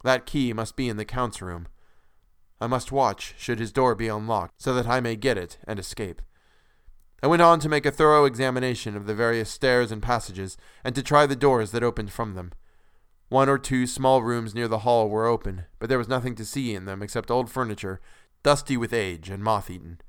That 0.05 0.27
key 0.27 0.53
must 0.53 0.77
be 0.77 0.89
in 0.89 0.97
the 0.97 1.05
Count's 1.05 1.43
room. 1.43 1.69
I 2.61 2.67
must 2.67 2.91
watch 2.91 3.35
should 3.37 3.59
his 3.61 3.73
door 3.73 3.95
be 3.95 4.09
unlocked, 4.09 4.55
so 4.59 4.75
that 4.75 4.87
I 4.87 5.01
may 5.01 5.17
get 5.17 5.39
it 5.39 5.59
and 5.65 5.79
escape. 5.79 6.23
I 7.23 7.27
went 7.27 7.43
on 7.43 7.61
to 7.61 7.69
make 7.69 7.85
a 7.85 7.91
thorough 7.91 8.25
examination 8.25 8.97
of 8.97 9.07
the 9.07 9.15
various 9.15 9.51
stairs 9.51 9.93
and 9.93 10.03
passages, 10.03 10.57
and 10.85 10.95
to 10.95 11.03
try 11.03 11.27
the 11.27 11.37
doors 11.37 11.73
that 11.73 11.83
opened 11.83 12.13
from 12.13 12.35
them. 12.35 12.53
One 13.29 13.49
or 13.49 13.59
two 13.59 13.87
small 13.87 14.23
rooms 14.23 14.55
near 14.55 14.69
the 14.69 14.79
hall 14.79 15.09
were 15.09 15.27
open, 15.27 15.67
but 15.79 15.89
there 15.89 15.99
was 15.99 16.09
nothing 16.09 16.35
to 16.37 16.45
see 16.45 16.75
in 16.75 16.85
them 16.85 17.03
except 17.03 17.31
old 17.31 17.51
furniture, 17.51 18.01
dusty 18.43 18.77
with 18.77 18.93
age 18.93 19.29
and 19.29 19.43
moth 19.43 19.69
eaten. 19.69 20.01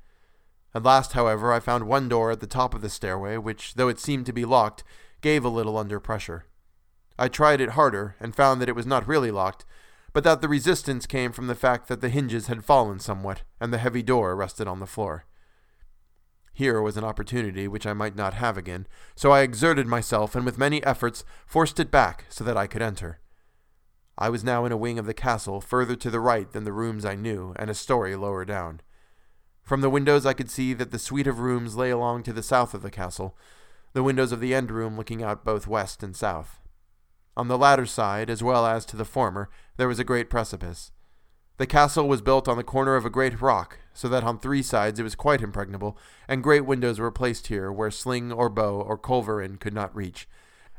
At 0.74 0.84
last, 0.84 1.12
however, 1.12 1.52
I 1.52 1.60
found 1.60 1.86
one 1.86 2.08
door 2.08 2.30
at 2.30 2.40
the 2.40 2.46
top 2.46 2.74
of 2.74 2.80
the 2.80 2.88
stairway, 2.88 3.36
which, 3.36 3.74
though 3.74 3.88
it 3.88 3.98
seemed 3.98 4.26
to 4.26 4.32
be 4.32 4.44
locked, 4.44 4.84
gave 5.20 5.44
a 5.44 5.48
little 5.48 5.76
under 5.76 5.98
pressure. 5.98 6.46
I 7.18 7.28
tried 7.28 7.60
it 7.60 7.70
harder, 7.70 8.16
and 8.20 8.34
found 8.34 8.60
that 8.60 8.68
it 8.68 8.76
was 8.76 8.86
not 8.86 9.06
really 9.06 9.30
locked, 9.30 9.64
but 10.12 10.24
that 10.24 10.40
the 10.40 10.48
resistance 10.48 11.06
came 11.06 11.32
from 11.32 11.48
the 11.48 11.54
fact 11.54 11.88
that 11.88 12.00
the 12.00 12.08
hinges 12.08 12.46
had 12.46 12.64
fallen 12.64 12.98
somewhat, 12.98 13.42
and 13.60 13.72
the 13.72 13.78
heavy 13.78 14.02
door 14.02 14.36
rested 14.36 14.68
on 14.68 14.80
the 14.80 14.86
floor. 14.86 15.24
Here 16.52 16.80
was 16.82 16.96
an 16.96 17.04
opportunity 17.04 17.66
which 17.68 17.86
I 17.86 17.92
might 17.92 18.16
not 18.16 18.34
have 18.34 18.56
again, 18.56 18.86
so 19.14 19.30
I 19.30 19.40
exerted 19.40 19.86
myself 19.86 20.34
and 20.34 20.44
with 20.44 20.58
many 20.58 20.84
efforts 20.84 21.24
forced 21.46 21.80
it 21.80 21.90
back 21.90 22.26
so 22.28 22.44
that 22.44 22.56
I 22.56 22.66
could 22.66 22.82
enter. 22.82 23.20
I 24.18 24.28
was 24.28 24.44
now 24.44 24.64
in 24.66 24.72
a 24.72 24.76
wing 24.76 24.98
of 24.98 25.06
the 25.06 25.14
castle 25.14 25.60
further 25.60 25.96
to 25.96 26.10
the 26.10 26.20
right 26.20 26.50
than 26.50 26.64
the 26.64 26.72
rooms 26.72 27.04
I 27.04 27.14
knew, 27.14 27.54
and 27.56 27.70
a 27.70 27.74
story 27.74 28.14
lower 28.16 28.44
down. 28.44 28.80
From 29.70 29.82
the 29.82 29.88
windows 29.88 30.26
I 30.26 30.32
could 30.32 30.50
see 30.50 30.74
that 30.74 30.90
the 30.90 30.98
suite 30.98 31.28
of 31.28 31.38
rooms 31.38 31.76
lay 31.76 31.90
along 31.90 32.24
to 32.24 32.32
the 32.32 32.42
south 32.42 32.74
of 32.74 32.82
the 32.82 32.90
castle, 32.90 33.36
the 33.92 34.02
windows 34.02 34.32
of 34.32 34.40
the 34.40 34.52
end 34.52 34.68
room 34.68 34.96
looking 34.96 35.22
out 35.22 35.44
both 35.44 35.68
west 35.68 36.02
and 36.02 36.16
south. 36.16 36.58
On 37.36 37.46
the 37.46 37.56
latter 37.56 37.86
side, 37.86 38.28
as 38.30 38.42
well 38.42 38.66
as 38.66 38.84
to 38.86 38.96
the 38.96 39.04
former, 39.04 39.48
there 39.76 39.86
was 39.86 40.00
a 40.00 40.04
great 40.04 40.28
precipice. 40.28 40.90
The 41.58 41.68
castle 41.68 42.08
was 42.08 42.20
built 42.20 42.48
on 42.48 42.56
the 42.56 42.64
corner 42.64 42.96
of 42.96 43.04
a 43.04 43.10
great 43.10 43.40
rock, 43.40 43.78
so 43.94 44.08
that 44.08 44.24
on 44.24 44.40
three 44.40 44.60
sides 44.60 44.98
it 44.98 45.04
was 45.04 45.14
quite 45.14 45.40
impregnable, 45.40 45.96
and 46.26 46.42
great 46.42 46.66
windows 46.66 46.98
were 46.98 47.12
placed 47.12 47.46
here 47.46 47.70
where 47.70 47.92
sling 47.92 48.32
or 48.32 48.48
bow 48.48 48.80
or 48.80 48.98
culverin 48.98 49.56
could 49.56 49.72
not 49.72 49.94
reach, 49.94 50.28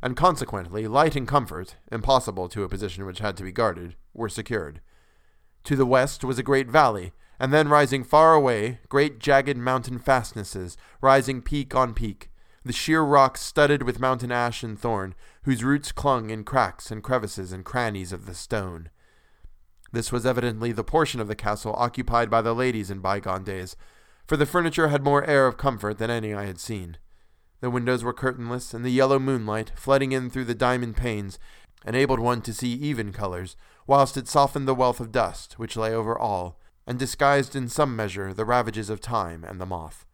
and 0.01 0.17
consequently 0.17 0.85
light 0.85 1.15
and 1.15 1.29
comfort, 1.29 1.77
impossible 1.93 2.49
to 2.49 2.63
a 2.63 2.67
position 2.67 3.05
which 3.05 3.19
had 3.19 3.37
to 3.37 3.43
be 3.43 3.53
guarded, 3.53 3.95
were 4.13 4.27
secured. 4.27 4.81
To 5.63 5.77
the 5.77 5.85
west 5.85 6.25
was 6.25 6.37
a 6.37 6.43
great 6.43 6.67
valley, 6.67 7.13
and 7.41 7.51
then 7.51 7.67
rising 7.67 8.03
far 8.03 8.35
away, 8.35 8.77
great 8.87 9.17
jagged 9.17 9.57
mountain 9.57 9.97
fastnesses, 9.97 10.77
rising 11.01 11.41
peak 11.41 11.73
on 11.73 11.91
peak, 11.91 12.29
the 12.63 12.71
sheer 12.71 13.01
rocks 13.01 13.41
studded 13.41 13.81
with 13.81 13.99
mountain 13.99 14.31
ash 14.31 14.61
and 14.61 14.79
thorn, 14.79 15.15
whose 15.41 15.63
roots 15.63 15.91
clung 15.91 16.29
in 16.29 16.43
cracks 16.43 16.91
and 16.91 17.01
crevices 17.01 17.51
and 17.51 17.65
crannies 17.65 18.13
of 18.13 18.27
the 18.27 18.35
stone. 18.35 18.91
This 19.91 20.11
was 20.11 20.23
evidently 20.23 20.71
the 20.71 20.83
portion 20.83 21.19
of 21.19 21.27
the 21.27 21.33
castle 21.33 21.73
occupied 21.79 22.29
by 22.29 22.43
the 22.43 22.53
ladies 22.53 22.91
in 22.91 22.99
bygone 22.99 23.43
days, 23.43 23.75
for 24.27 24.37
the 24.37 24.45
furniture 24.45 24.89
had 24.89 25.03
more 25.03 25.25
air 25.25 25.47
of 25.47 25.57
comfort 25.57 25.97
than 25.97 26.11
any 26.11 26.35
I 26.35 26.45
had 26.45 26.59
seen. 26.59 26.97
The 27.59 27.71
windows 27.71 28.03
were 28.03 28.13
curtainless, 28.13 28.71
and 28.71 28.85
the 28.85 28.91
yellow 28.91 29.17
moonlight, 29.17 29.71
flooding 29.75 30.11
in 30.11 30.29
through 30.29 30.45
the 30.45 30.53
diamond 30.53 30.95
panes, 30.95 31.39
enabled 31.87 32.19
one 32.19 32.43
to 32.43 32.53
see 32.53 32.73
even 32.73 33.11
colors, 33.11 33.57
whilst 33.87 34.15
it 34.15 34.27
softened 34.27 34.67
the 34.67 34.75
wealth 34.75 34.99
of 34.99 35.11
dust 35.11 35.57
which 35.57 35.75
lay 35.75 35.91
over 35.91 36.15
all, 36.15 36.60
and 36.85 36.97
disguised 36.97 37.55
in 37.55 37.69
some 37.69 37.95
measure 37.95 38.33
the 38.33 38.45
ravages 38.45 38.89
of 38.89 38.99
time 38.99 39.43
and 39.43 39.59
the 39.59 39.65
moth. 39.65 40.05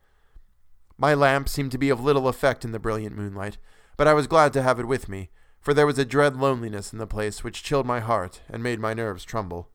My 0.98 1.14
lamp 1.14 1.48
seemed 1.48 1.72
to 1.72 1.78
be 1.78 1.90
of 1.90 2.04
little 2.04 2.28
effect 2.28 2.66
in 2.66 2.72
the 2.72 2.80
brilliant 2.80 3.16
moonlight, 3.16 3.58
but 3.98 4.08
I 4.08 4.14
was 4.14 4.28
glad 4.28 4.54
to 4.54 4.62
have 4.64 4.80
it 4.80 4.88
with 4.88 5.08
me, 5.08 5.30
for 5.60 5.74
there 5.74 5.86
was 5.86 6.00
a 6.00 6.06
dread 6.06 6.36
loneliness 6.36 6.92
in 6.92 7.00
the 7.00 7.08
place 7.08 7.44
which 7.44 7.64
chilled 7.64 7.86
my 7.86 8.00
heart 8.00 8.42
and 8.50 8.64
made 8.64 8.80
my 8.80 8.94
nerves 8.94 9.24
tremble. 9.24 9.70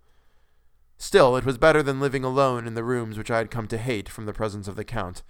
Still, 0.98 1.36
it 1.36 1.44
was 1.44 1.58
better 1.58 1.82
than 1.82 2.00
living 2.00 2.24
alone 2.24 2.66
in 2.66 2.74
the 2.74 2.84
rooms 2.84 3.18
which 3.18 3.30
I 3.30 3.38
had 3.38 3.50
come 3.50 3.66
to 3.68 3.78
hate 3.78 4.08
from 4.08 4.26
the 4.26 4.32
presence 4.32 4.68
of 4.68 4.76
the 4.76 4.84
Count, 4.84 5.22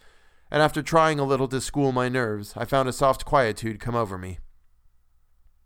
and 0.50 0.62
after 0.62 0.82
trying 0.82 1.18
a 1.18 1.24
little 1.24 1.48
to 1.48 1.60
school 1.60 1.92
my 1.92 2.08
nerves, 2.10 2.52
I 2.56 2.66
found 2.66 2.88
a 2.88 2.92
soft 2.92 3.24
quietude 3.24 3.80
come 3.80 3.94
over 3.94 4.18
me. 4.18 4.38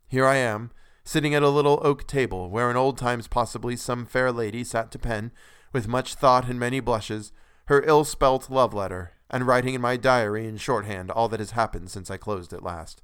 Here 0.07 0.27
I 0.27 0.37
am, 0.37 0.71
sitting 1.03 1.35
at 1.35 1.43
a 1.43 1.49
little 1.49 1.81
oak 1.83 2.07
table, 2.07 2.51
where 2.51 2.71
in 2.71 2.77
old 2.77 2.97
times 2.97 3.27
possibly 3.27 3.75
some 3.75 4.07
fair 4.07 4.31
lady 4.31 4.63
sat 4.63 4.93
to 4.93 4.99
pen, 4.99 5.33
with 5.77 5.87
much 5.87 6.15
thought 6.15 6.49
and 6.49 6.59
many 6.59 6.81
blushes, 6.81 7.33
her 7.67 7.83
ill 7.83 8.03
spelt 8.03 8.49
love 8.49 8.73
letter, 8.73 9.13
and 9.29 9.47
writing 9.47 9.75
in 9.75 9.81
my 9.83 9.95
diary 9.95 10.49
in 10.49 10.57
shorthand 10.57 11.11
all 11.11 11.29
that 11.29 11.39
has 11.39 11.51
happened 11.51 11.91
since 11.91 12.11
I 12.11 12.17
closed 12.17 12.55
it 12.55 12.63
last. 12.63 13.03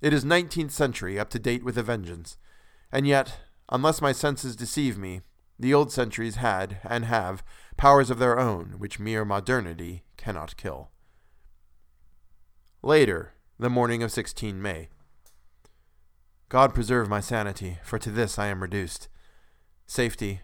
It 0.00 0.14
is 0.14 0.24
nineteenth 0.24 0.72
century, 0.72 1.18
up 1.18 1.28
to 1.28 1.38
date 1.38 1.62
with 1.62 1.76
a 1.76 1.82
vengeance, 1.82 2.38
and 2.90 3.06
yet, 3.06 3.40
unless 3.68 4.00
my 4.00 4.12
senses 4.12 4.56
deceive 4.56 4.96
me, 4.96 5.20
the 5.58 5.74
old 5.74 5.92
centuries 5.92 6.36
had, 6.36 6.80
and 6.84 7.04
have, 7.04 7.44
powers 7.76 8.08
of 8.08 8.18
their 8.18 8.38
own 8.38 8.76
which 8.78 8.98
mere 8.98 9.26
modernity 9.26 10.04
cannot 10.16 10.56
kill. 10.56 10.88
Later, 12.80 13.34
the 13.58 13.68
morning 13.68 14.02
of 14.02 14.10
16 14.10 14.62
May. 14.62 14.88
God 16.48 16.72
preserve 16.72 17.10
my 17.10 17.20
sanity, 17.20 17.76
for 17.84 17.98
to 17.98 18.10
this 18.10 18.38
I 18.38 18.46
am 18.46 18.62
reduced. 18.62 19.08
Safety, 19.86 20.40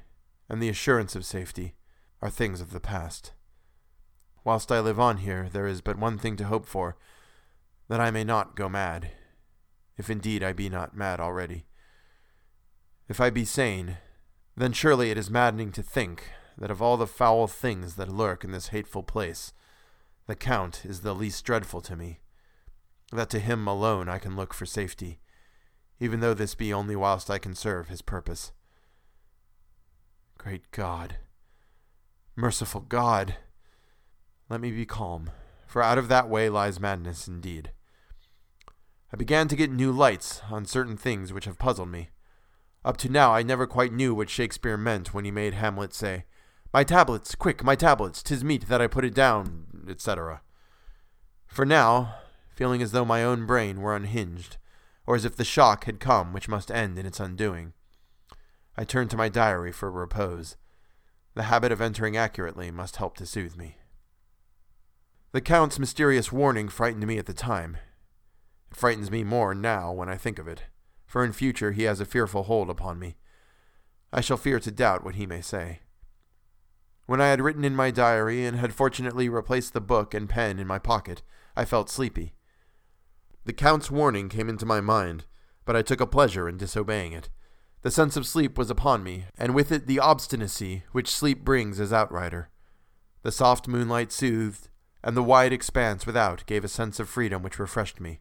and 0.55 0.62
the 0.62 0.69
assurance 0.69 1.17
of 1.17 1.25
safety, 1.25 1.75
are 2.23 2.31
things 2.31 2.61
of 2.61 2.71
the 2.71 2.79
past. 2.79 3.33
Whilst 4.45 4.71
I 4.71 4.79
live 4.79 5.01
on 5.01 5.17
here, 5.17 5.49
there 5.53 5.67
is 5.67 5.81
but 5.81 5.99
one 5.99 6.17
thing 6.17 6.37
to 6.37 6.45
hope 6.45 6.64
for 6.64 6.97
that 7.88 8.01
I 8.01 8.12
may 8.12 8.23
not 8.23 8.55
go 8.55 8.69
mad, 8.69 9.11
if 9.99 10.09
indeed 10.09 10.45
I 10.45 10.53
be 10.53 10.69
not 10.69 10.97
mad 10.97 11.19
already. 11.19 11.67
If 13.09 13.21
I 13.21 13.31
be 13.31 13.45
sane, 13.45 13.97
then 14.57 14.73
surely 14.73 15.11
it 15.11 15.19
is 15.19 15.29
maddening 15.29 15.73
to 15.73 15.83
think 15.83 16.31
that 16.57 16.71
of 16.71 16.81
all 16.81 16.97
the 16.97 17.09
foul 17.09 17.49
things 17.49 17.97
that 17.97 18.09
lurk 18.09 18.45
in 18.45 18.53
this 18.53 18.69
hateful 18.69 19.03
place, 19.03 19.53
the 20.29 20.37
Count 20.37 20.83
is 20.85 21.01
the 21.01 21.17
least 21.17 21.45
dreadful 21.45 21.81
to 21.81 21.97
me, 21.97 22.21
that 23.11 23.29
to 23.31 23.40
him 23.40 23.67
alone 23.67 24.09
I 24.09 24.19
can 24.19 24.37
look 24.37 24.55
for 24.55 24.67
safety, 24.67 25.19
even 25.99 26.21
though 26.21 26.33
this 26.33 26.55
be 26.55 26.73
only 26.73 26.95
whilst 26.95 27.29
I 27.29 27.38
can 27.38 27.57
serve 27.57 27.88
his 27.88 28.03
purpose. 28.03 28.53
Great 30.44 30.70
God! 30.72 31.16
Merciful 32.37 32.83
God! 32.83 33.37
Let 34.50 34.61
me 34.61 34.72
be 34.72 34.85
calm, 34.85 35.30
for 35.66 35.83
out 35.83 35.96
of 35.96 36.09
that 36.09 36.28
way 36.28 36.50
lies 36.50 36.78
madness 36.78 37.26
indeed. 37.26 37.70
I 39.11 39.16
began 39.16 39.48
to 39.48 39.57
get 39.57 39.70
new 39.70 39.90
lights 39.90 40.42
on 40.50 40.66
certain 40.66 40.98
things 40.98 41.33
which 41.33 41.46
have 41.46 41.59
puzzled 41.59 41.88
me. 41.88 42.11
Up 42.85 42.98
to 42.98 43.09
now 43.09 43.33
I 43.33 43.42
never 43.42 43.66
quite 43.66 43.94
knew 43.94 44.14
what 44.14 44.28
Shakespeare 44.28 44.76
meant 44.76 45.14
when 45.14 45.24
he 45.24 45.30
made 45.30 45.54
Hamlet 45.54 45.94
say, 45.94 46.26
My 46.74 46.85
tablets, 46.85 47.35
quick, 47.35 47.64
my 47.64 47.74
tablets, 47.74 48.22
tis 48.22 48.44
meet 48.44 48.68
that 48.68 48.83
I 48.83 48.87
put 48.87 49.07
it 49.07 49.14
down, 49.14 49.87
etc. 49.88 50.42
For 51.46 51.64
now, 51.64 52.16
feeling 52.54 52.83
as 52.83 52.92
though 52.92 53.07
my 53.07 53.24
own 53.24 53.46
brain 53.46 53.80
were 53.80 53.96
unhinged, 53.96 54.59
or 55.07 55.16
as 55.16 55.24
if 55.24 55.37
the 55.37 55.42
shock 55.42 55.85
had 55.85 56.00
come 56.00 56.35
which 56.35 56.50
must 56.50 56.70
end 56.70 56.98
in 56.98 57.07
its 57.07 57.18
undoing, 57.18 57.72
I 58.77 58.85
turned 58.85 59.11
to 59.11 59.17
my 59.17 59.29
diary 59.29 59.73
for 59.73 59.91
repose. 59.91 60.57
The 61.35 61.45
habit 61.45 61.73
of 61.73 61.81
entering 61.81 62.17
accurately 62.17 62.71
must 62.71 62.97
help 62.97 63.17
to 63.17 63.27
soothe 63.27 63.57
me. 63.57 63.79
The 65.33 65.41
Count's 65.41 65.79
mysterious 65.79 66.31
warning 66.31 66.69
frightened 66.69 67.07
me 67.07 67.19
at 67.19 67.27
the 67.27 67.33
time. 67.33 67.77
It 68.71 68.77
frightens 68.77 69.11
me 69.11 69.25
more 69.25 69.55
now 69.55 69.93
when 69.93 70.09
I 70.09 70.17
think 70.17 70.39
of 70.39 70.47
it, 70.47 70.65
for 71.07 71.25
in 71.25 71.33
future 71.33 71.73
he 71.73 71.85
has 71.85 72.01
a 72.01 72.05
fearful 72.05 72.45
hold 72.45 72.71
upon 72.71 72.99
me. 72.99 73.17
I 74.13 74.21
shall 74.21 74.37
fear 74.37 74.61
to 74.61 74.71
doubt 74.71 75.05
what 75.05 75.17
he 75.17 75.27
may 75.27 75.41
say. 75.41 75.81
When 77.07 77.21
I 77.21 77.29
had 77.29 77.41
written 77.41 77.65
in 77.65 77.77
my 77.77 77.91
diary 77.91 78.47
and 78.47 78.57
had 78.57 78.73
fortunately 78.73 79.29
replaced 79.29 79.73
the 79.73 79.81
book 79.81 80.15
and 80.15 80.29
pen 80.29 80.59
in 80.59 80.67
my 80.67 80.79
pocket, 80.79 81.23
I 81.57 81.65
felt 81.65 81.91
sleepy. 81.91 82.35
The 83.45 83.53
Count's 83.53 83.91
warning 83.91 84.29
came 84.29 84.49
into 84.49 84.65
my 84.65 84.81
mind, 84.81 85.27
but 85.65 85.77
I 85.77 85.83
took 85.83 86.01
a 86.01 86.07
pleasure 86.07 86.49
in 86.49 86.57
disobeying 86.57 87.13
it. 87.13 87.29
The 87.85 87.90
sense 87.90 88.16
of 88.16 88.27
sleep 88.27 88.57
was 88.57 88.70
upon 88.70 89.05
me, 89.05 89.27
and 89.37 89.55
with 89.55 89.70
it 89.70 89.87
the 89.87 89.99
obstinacy 89.99 90.85
which 90.92 91.11
sleep 91.11 91.44
brings 91.44 91.79
as 91.79 91.92
outrider. 91.92 92.49
The 93.20 93.31
soft 93.31 93.68
moonlight 93.68 94.11
soothed, 94.11 94.70
and 95.03 95.14
the 95.14 95.23
wide 95.23 95.53
expanse 95.53 96.07
without 96.07 96.47
gave 96.47 96.64
a 96.64 96.68
sense 96.68 96.99
of 96.99 97.11
freedom 97.11 97.42
which 97.42 97.59
refreshed 97.59 98.01
me. 98.01 98.20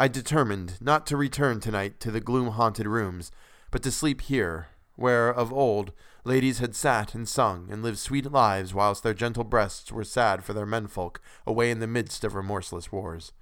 I 0.00 0.08
determined 0.08 0.80
not 0.80 1.04
to 1.08 1.18
return 1.18 1.60
tonight 1.60 2.00
to 2.00 2.10
the 2.10 2.22
gloom 2.22 2.52
haunted 2.52 2.86
rooms, 2.86 3.30
but 3.70 3.82
to 3.82 3.90
sleep 3.90 4.22
here, 4.22 4.68
where, 4.96 5.28
of 5.28 5.52
old, 5.52 5.92
ladies 6.24 6.60
had 6.60 6.74
sat 6.74 7.14
and 7.14 7.28
sung 7.28 7.68
and 7.70 7.82
lived 7.82 7.98
sweet 7.98 8.32
lives 8.32 8.72
whilst 8.72 9.02
their 9.02 9.12
gentle 9.12 9.44
breasts 9.44 9.92
were 9.92 10.02
sad 10.02 10.44
for 10.44 10.54
their 10.54 10.64
menfolk 10.64 11.20
away 11.46 11.70
in 11.70 11.80
the 11.80 11.86
midst 11.86 12.24
of 12.24 12.34
remorseless 12.34 12.90
wars. 12.90 13.32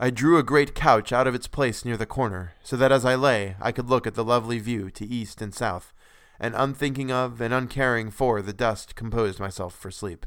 I 0.00 0.10
drew 0.10 0.38
a 0.38 0.44
great 0.44 0.76
couch 0.76 1.12
out 1.12 1.26
of 1.26 1.34
its 1.34 1.48
place 1.48 1.84
near 1.84 1.96
the 1.96 2.06
corner, 2.06 2.52
so 2.62 2.76
that 2.76 2.92
as 2.92 3.04
I 3.04 3.16
lay 3.16 3.56
I 3.60 3.72
could 3.72 3.90
look 3.90 4.06
at 4.06 4.14
the 4.14 4.24
lovely 4.24 4.60
view 4.60 4.90
to 4.92 5.04
east 5.04 5.42
and 5.42 5.52
south, 5.52 5.92
and 6.38 6.54
unthinking 6.54 7.10
of 7.10 7.40
and 7.40 7.52
uncaring 7.52 8.12
for 8.12 8.40
the 8.40 8.52
dust 8.52 8.94
composed 8.94 9.40
myself 9.40 9.74
for 9.74 9.90
sleep. 9.90 10.24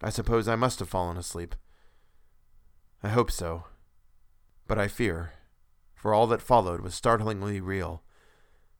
I 0.00 0.10
suppose 0.10 0.46
I 0.46 0.54
must 0.54 0.78
have 0.78 0.88
fallen 0.88 1.16
asleep. 1.16 1.56
I 3.02 3.08
hope 3.08 3.32
so. 3.32 3.64
But 4.68 4.78
I 4.78 4.86
fear, 4.86 5.32
for 5.94 6.14
all 6.14 6.28
that 6.28 6.42
followed 6.42 6.82
was 6.82 6.94
startlingly 6.94 7.60
real. 7.60 8.02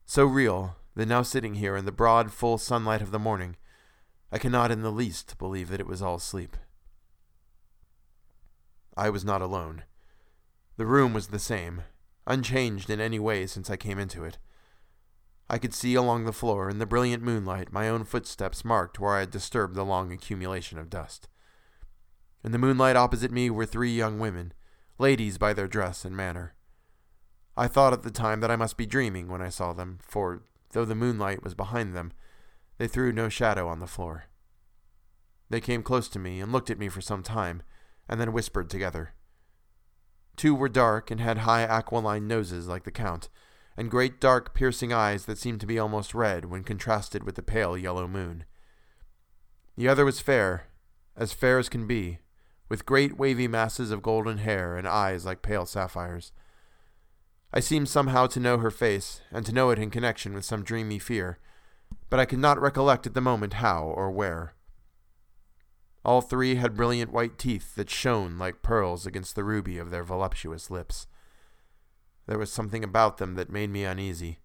So 0.05 0.27
real 0.27 0.77
that 0.95 1.09
now 1.09 1.23
sitting 1.23 1.55
here 1.55 1.77
in 1.77 1.87
the 1.87 1.93
broad, 1.93 2.33
full 2.33 2.59
sunlight 2.59 3.03
of 3.03 3.11
the 3.11 3.19
morning, 3.19 3.57
I 4.31 4.39
cannot 4.39 4.71
in 4.71 4.83
the 4.83 4.93
least 4.93 5.39
believe 5.39 5.71
that 5.71 5.81
it 5.81 5.89
was 5.89 6.03
all 6.03 6.21
sleep. 6.21 6.57
I 8.97 9.11
was 9.11 9.25
not 9.25 9.43
alone. 9.43 9.85
The 10.77 10.87
room 10.87 11.13
was 11.13 11.29
the 11.29 11.39
same, 11.39 11.83
unchanged 12.27 12.91
in 12.91 13.01
any 13.01 13.19
way 13.19 13.47
since 13.47 13.71
I 13.71 13.77
came 13.77 13.99
into 13.99 14.25
it. 14.25 14.39
I 15.49 15.59
could 15.59 15.75
see 15.75 15.95
along 15.95 16.25
the 16.25 16.33
floor 16.33 16.69
in 16.69 16.79
the 16.79 16.87
brilliant 16.87 17.23
moonlight 17.23 17.73
my 17.73 17.89
own 17.89 18.05
footsteps 18.05 18.65
marked 18.65 18.99
where 18.99 19.15
I 19.15 19.21
had 19.21 19.31
disturbed 19.31 19.75
the 19.75 19.85
long 19.85 20.13
accumulation 20.13 20.79
of 20.79 20.91
dust. 20.91 21.29
In 22.43 22.53
the 22.53 22.59
moonlight 22.59 22.97
opposite 22.97 23.31
me 23.31 23.51
were 23.51 23.67
three 23.67 23.95
young 23.95 24.19
women, 24.19 24.53
ladies 24.99 25.39
by 25.39 25.53
their 25.53 25.69
dress 25.69 26.05
and 26.05 26.17
manner. 26.17 26.55
I 27.57 27.69
thought 27.69 27.93
at 27.93 28.03
the 28.03 28.11
time 28.11 28.41
that 28.41 28.51
I 28.51 28.57
must 28.57 28.77
be 28.77 28.87
dreaming 28.87 29.29
when 29.29 29.41
I 29.41 29.49
saw 29.49 29.73
them, 29.73 29.99
for, 30.03 30.43
though 30.73 30.85
the 30.85 30.95
moonlight 30.95 31.43
was 31.43 31.55
behind 31.55 31.95
them, 31.95 32.13
they 32.79 32.89
threw 32.89 33.13
no 33.13 33.29
shadow 33.29 33.69
on 33.69 33.79
the 33.79 33.87
floor. 33.87 34.25
They 35.49 35.61
came 35.61 35.83
close 35.83 36.09
to 36.09 36.19
me 36.19 36.41
and 36.41 36.53
looked 36.53 36.71
at 36.71 36.79
me 36.79 36.89
for 36.89 37.01
some 37.01 37.23
time, 37.23 37.63
and 38.09 38.21
then 38.21 38.33
whispered 38.33 38.71
together. 38.71 39.15
Two 40.37 40.55
were 40.55 40.69
dark 40.69 41.11
and 41.11 41.21
had 41.21 41.39
high 41.39 41.63
aquiline 41.63 42.29
noses 42.29 42.67
like 42.67 42.85
the 42.85 42.91
Count, 42.91 43.29
and 43.77 43.91
great 43.91 44.21
dark 44.21 44.55
piercing 44.55 44.93
eyes 44.93 45.25
that 45.27 45.39
seemed 45.39 45.61
to 45.61 45.67
be 45.67 45.79
almost 45.79 46.15
red 46.15 46.47
when 46.47 46.65
contrasted 46.65 47.25
with 47.25 47.35
the 47.35 47.43
pale 47.43 47.77
yellow 47.77 48.07
moon. 48.07 48.45
The 49.77 49.89
other 49.89 50.05
was 50.05 50.21
fair, 50.21 50.69
as 51.17 51.33
fair 51.33 51.59
as 51.59 51.69
can 51.69 51.87
be, 51.87 52.19
with 52.69 52.87
great 52.87 53.19
wavy 53.19 53.49
masses 53.49 53.91
of 53.91 54.03
golden 54.03 54.39
hair 54.39 54.77
and 54.77 54.89
eyes 54.89 55.25
like 55.25 55.43
pale 55.43 55.67
sapphires. 55.67 56.33
I 57.53 57.61
seemed 57.61 57.89
somehow 57.89 58.27
to 58.29 58.41
know 58.41 58.59
her 58.59 58.71
face, 58.71 59.21
and 59.31 59.47
to 59.47 59.53
know 59.53 59.71
it 59.71 59.79
in 59.79 59.91
connection 59.91 60.35
with 60.35 60.45
some 60.45 60.63
dreamy 60.65 60.99
fear, 60.99 61.39
but 62.11 62.19
I 62.19 62.25
could 62.25 62.39
not 62.39 62.61
recollect 62.61 63.07
at 63.07 63.15
the 63.15 63.21
moment 63.21 63.55
how 63.55 63.85
or 63.85 64.11
where. 64.11 64.56
All 66.07 66.21
three 66.21 66.55
had 66.55 66.77
brilliant 66.77 67.13
white 67.13 67.37
teeth 67.37 67.75
that 67.75 67.91
shone 67.91 68.39
like 68.39 68.63
pearls 68.63 69.07
against 69.07 69.35
the 69.35 69.43
ruby 69.43 69.77
of 69.77 69.91
their 69.91 70.05
voluptuous 70.05 70.71
lips. 70.71 71.09
There 72.29 72.39
was 72.39 72.53
something 72.53 72.85
about 72.85 73.17
them 73.17 73.35
that 73.35 73.51
made 73.51 73.71
me 73.71 73.83
uneasy, 73.83 74.39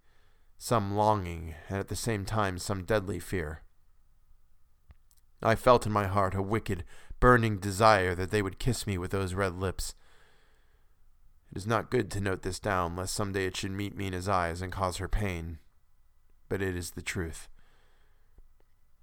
some 0.57 0.95
longing, 0.95 1.53
and 1.69 1.77
at 1.77 1.87
the 1.87 1.95
same 1.95 2.25
time 2.25 2.57
some 2.57 2.83
deadly 2.83 3.19
fear. 3.19 3.61
I 5.43 5.53
felt 5.53 5.85
in 5.85 5.91
my 5.91 6.07
heart 6.07 6.33
a 6.33 6.41
wicked, 6.41 6.83
burning 7.19 7.59
desire 7.59 8.15
that 8.15 8.31
they 8.31 8.41
would 8.41 8.57
kiss 8.57 8.87
me 8.87 8.97
with 8.97 9.11
those 9.11 9.35
red 9.35 9.53
lips. 9.53 9.93
It 11.51 11.59
is 11.59 11.67
not 11.67 11.91
good 11.91 12.09
to 12.09 12.21
note 12.21 12.41
this 12.41 12.59
down, 12.59 12.95
lest 12.95 13.13
some 13.13 13.33
day 13.33 13.45
it 13.45 13.55
should 13.55 13.69
meet 13.69 13.95
Mina's 13.95 14.27
eyes 14.27 14.63
and 14.63 14.71
cause 14.71 14.97
her 14.97 15.07
pain, 15.07 15.59
but 16.49 16.59
it 16.59 16.75
is 16.75 16.91
the 16.91 17.03
truth. 17.03 17.49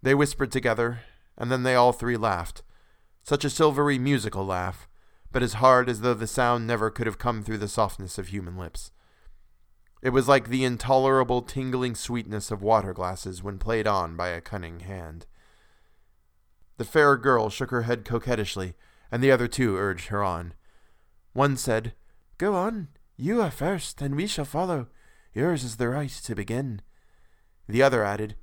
They 0.03 0.17
whispered 0.17 0.51
together, 0.51 1.03
and 1.39 1.51
then 1.51 1.63
they 1.63 1.75
all 1.75 1.93
three 1.93 2.17
laughed, 2.17 2.63
such 3.23 3.45
a 3.45 3.51
silvery 3.51 3.99
musical 3.99 4.45
laugh, 4.45 4.89
but 5.31 5.43
as 5.43 5.55
hard 5.55 5.89
as 5.89 6.01
though 6.01 6.15
the 6.15 6.27
sound 6.27 6.67
never 6.67 6.91
could 6.91 7.07
have 7.07 7.19
come 7.19 7.43
through 7.43 7.59
the 7.59 7.69
softness 7.69 8.19
of 8.19 8.29
human 8.29 8.57
lips. 8.59 8.91
It 10.03 10.11
was 10.11 10.29
like 10.29 10.49
the 10.49 10.65
intolerable 10.65 11.43
tingling 11.43 11.95
sweetness 11.95 12.51
of 12.51 12.63
water 12.63 12.93
glasses 12.93 13.43
when 13.43 13.59
played 13.59 13.87
on 13.87 14.17
by 14.17 14.29
a 14.29 14.41
cunning 14.41 14.81
hand. 14.81 15.27
The 16.77 16.85
fair 16.85 17.17
girl 17.17 17.51
shook 17.51 17.71
her 17.71 17.83
head 17.83 18.05
coquettishly, 18.05 18.75
and 19.11 19.23
the 19.23 19.33
other 19.33 19.49
two 19.49 19.77
urged 19.77 20.09
her 20.09 20.23
on. 20.23 20.55
One 21.33 21.57
said, 21.57 21.95
Go 22.39 22.55
on, 22.55 22.89
you 23.17 23.43
are 23.43 23.51
first, 23.51 24.01
and 24.01 24.15
we 24.15 24.27
shall 24.27 24.45
follow. 24.45 24.87
Yours 25.35 25.65
is 25.65 25.77
the 25.77 25.89
right 25.89 26.11
to 26.11 26.35
begin. 26.35 26.81
The 27.69 27.83
other 27.83 28.05
added, 28.05 28.37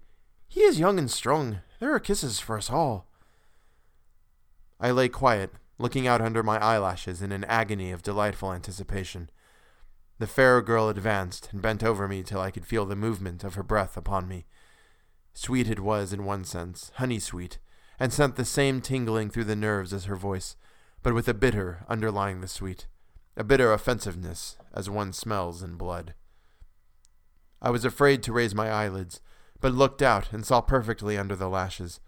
He 0.48 0.62
is 0.62 0.80
young 0.80 1.00
and 1.00 1.10
strong. 1.10 1.60
There 1.80 1.94
are 1.94 2.00
kisses 2.00 2.40
for 2.40 2.58
us 2.58 2.70
all. 2.70 3.08
I 4.80 4.92
lay 4.92 5.10
quiet, 5.10 5.52
looking 5.78 6.08
out 6.08 6.22
under 6.22 6.44
my 6.44 6.58
eyelashes 6.58 7.22
in 7.22 7.32
an 7.32 7.44
agony 7.46 7.92
of 7.92 8.04
delightful 8.04 8.54
anticipation. 8.54 9.30
The 10.20 10.28
fair 10.28 10.62
girl 10.62 10.88
advanced 10.88 11.50
and 11.52 11.62
bent 11.62 11.84
over 11.84 12.08
me 12.08 12.24
till 12.24 12.40
I 12.40 12.52
could 12.52 12.66
feel 12.66 12.86
the 12.86 12.96
movement 12.96 13.44
of 13.44 13.56
her 13.56 13.64
breath 13.64 13.98
upon 13.98 14.28
me. 14.28 14.46
Sweet 15.34 15.70
it 15.70 15.82
was 15.82 16.14
in 16.14 16.24
one 16.24 16.46
sense, 16.46 16.92
honey 16.96 17.20
sweet, 17.20 17.60
and 18.00 18.14
sent 18.14 18.38
the 18.38 18.46
same 18.46 18.80
tingling 18.80 19.30
through 19.30 19.44
the 19.44 19.56
nerves 19.56 19.92
as 19.92 20.06
her 20.06 20.16
voice, 20.16 20.56
but 21.04 21.14
with 21.14 21.28
a 21.28 21.34
bitter 21.34 21.86
underlying 21.90 22.40
the 22.40 22.48
sweet, 22.48 22.88
a 23.36 23.44
bitter 23.44 23.74
offensiveness, 23.74 24.58
as 24.74 24.90
one 24.90 25.12
smells 25.12 25.62
in 25.62 25.76
blood. 25.76 26.14
I 27.62 27.70
was 27.70 27.84
afraid 27.84 28.24
to 28.24 28.34
raise 28.34 28.56
my 28.56 28.70
eyelids, 28.70 29.20
but 29.66 29.74
looked 29.74 30.04
out 30.04 30.32
and 30.32 30.46
saw 30.46 30.62
perfectly 30.62 31.18
under 31.18 31.36
the 31.36 31.50
lashes. 31.50 32.00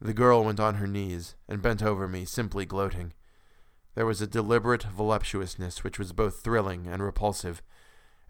The 0.00 0.14
girl 0.14 0.44
went 0.44 0.60
on 0.60 0.76
her 0.76 0.86
knees 0.86 1.34
and 1.48 1.60
bent 1.60 1.82
over 1.82 2.06
me, 2.06 2.24
simply 2.24 2.64
gloating. 2.64 3.12
There 3.96 4.06
was 4.06 4.20
a 4.20 4.26
deliberate 4.28 4.84
voluptuousness 4.84 5.82
which 5.82 5.98
was 5.98 6.12
both 6.12 6.44
thrilling 6.44 6.86
and 6.86 7.02
repulsive, 7.02 7.60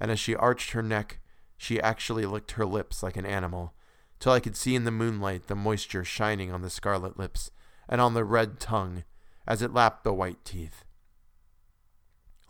and 0.01 0.11
as 0.11 0.19
she 0.19 0.35
arched 0.35 0.71
her 0.71 0.83
neck, 0.83 1.21
she 1.59 1.79
actually 1.83 2.25
licked 2.25 2.53
her 2.53 2.65
lips 2.65 3.03
like 3.03 3.19
an 3.19 3.27
animal, 3.27 3.75
till 4.21 4.33
I 4.33 4.41
could 4.41 4.57
see 4.57 4.75
in 4.75 4.85
the 4.85 4.91
moonlight 4.91 5.49
the 5.49 5.55
moisture 5.55 6.03
shining 6.03 6.51
on 6.51 6.63
the 6.63 6.71
scarlet 6.71 7.19
lips 7.19 7.51
and 7.91 8.01
on 8.01 8.15
the 8.15 8.25
red 8.25 8.59
tongue 8.59 9.05
as 9.47 9.61
it 9.61 9.75
lapped 9.75 10.03
the 10.03 10.15
white 10.15 10.43
teeth. 10.47 10.83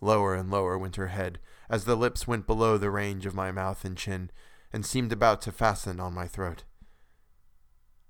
Lower 0.01 0.37
and 0.37 0.53
lower 0.53 0.79
went 0.79 0.95
her 0.95 1.09
head 1.09 1.41
as 1.69 1.85
the 1.85 1.97
lips 1.97 2.29
went 2.29 2.47
below 2.47 2.79
the 2.79 2.93
range 2.93 3.27
of 3.27 3.35
my 3.35 3.51
mouth 3.51 3.85
and 3.85 3.97
chin 3.97 4.31
and 4.77 4.85
seemed 4.85 5.11
about 5.11 5.41
to 5.41 5.51
fasten 5.51 5.99
on 5.99 6.13
my 6.13 6.27
throat. 6.27 6.65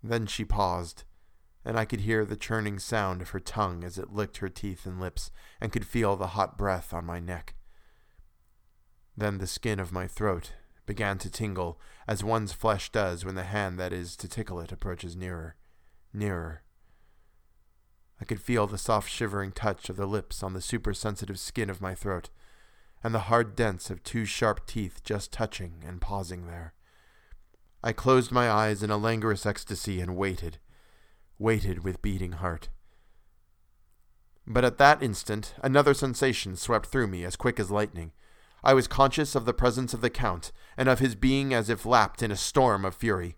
Then 0.03 0.27
she 0.27 0.45
paused, 0.45 1.05
and 1.65 1.79
I 1.79 1.85
could 1.85 2.01
hear 2.01 2.25
the 2.25 2.35
churning 2.35 2.81
sound 2.81 3.23
of 3.23 3.31
her 3.31 3.39
tongue 3.39 3.85
as 3.85 3.99
it 3.99 4.13
licked 4.13 4.39
her 4.39 4.49
teeth 4.49 4.85
and 4.85 5.01
lips 5.01 5.31
and 5.61 5.71
could 5.71 5.87
feel 5.87 6.17
the 6.17 6.35
hot 6.35 6.59
breath 6.59 6.93
on 6.93 7.07
my 7.07 7.21
neck. 7.21 7.55
Then 9.17 9.39
the 9.39 9.47
skin 9.47 9.79
of 9.79 9.93
my 9.93 10.09
throat 10.09 10.55
began 10.87 11.19
to 11.19 11.31
tingle, 11.31 11.81
as 12.09 12.25
one's 12.25 12.53
flesh 12.53 12.91
does 12.91 13.25
when 13.25 13.37
the 13.37 13.45
hand 13.45 13.79
that 13.79 13.93
is 13.93 14.17
to 14.17 14.27
tickle 14.27 14.59
it 14.59 14.73
approaches 14.73 15.15
nearer, 15.15 15.55
nearer. 16.13 16.65
I 18.21 18.25
could 18.25 18.41
feel 18.41 18.67
the 18.67 18.77
soft 18.77 19.09
shivering 19.09 19.53
touch 19.53 19.89
of 19.89 19.97
the 19.97 20.07
lips 20.07 20.43
on 20.43 20.53
the 20.53 20.61
supersensitive 20.61 21.39
skin 21.39 21.71
of 21.71 21.81
my 21.81 21.95
throat, 21.95 22.31
and 23.07 23.15
the 23.15 23.31
hard 23.31 23.55
dents 23.55 23.89
of 23.89 24.03
two 24.03 24.25
sharp 24.25 24.67
teeth 24.67 25.01
just 25.05 25.31
touching 25.31 25.75
and 25.87 26.01
pausing 26.01 26.49
there. 26.49 26.75
I 27.81 27.93
closed 27.93 28.33
my 28.33 28.51
eyes 28.51 28.83
in 28.83 28.91
a 28.91 28.97
languorous 28.97 29.47
ecstasy 29.47 30.01
and 30.01 30.17
waited, 30.17 30.59
waited 31.39 31.85
with 31.85 32.03
beating 32.03 32.33
heart. 32.33 32.69
But 34.45 34.65
at 34.65 34.79
that 34.79 35.05
instant 35.05 35.55
another 35.63 35.95
sensation 35.95 36.57
swept 36.57 36.87
through 36.87 37.07
me 37.07 37.25
as 37.25 37.37
quick 37.37 37.61
as 37.61 37.71
lightning. 37.71 38.11
I 38.65 38.75
was 38.75 38.89
conscious 38.89 39.37
of 39.37 39.45
the 39.45 39.55
presence 39.55 39.95
of 39.95 40.01
the 40.01 40.11
Count, 40.11 40.51
and 40.77 40.89
of 40.89 40.99
his 40.99 41.15
being 41.15 41.55
as 41.55 41.71
if 41.71 41.87
lapped 41.87 42.25
in 42.25 42.33
a 42.33 42.37
storm 42.37 42.85
of 42.85 42.97
fury. 42.97 43.37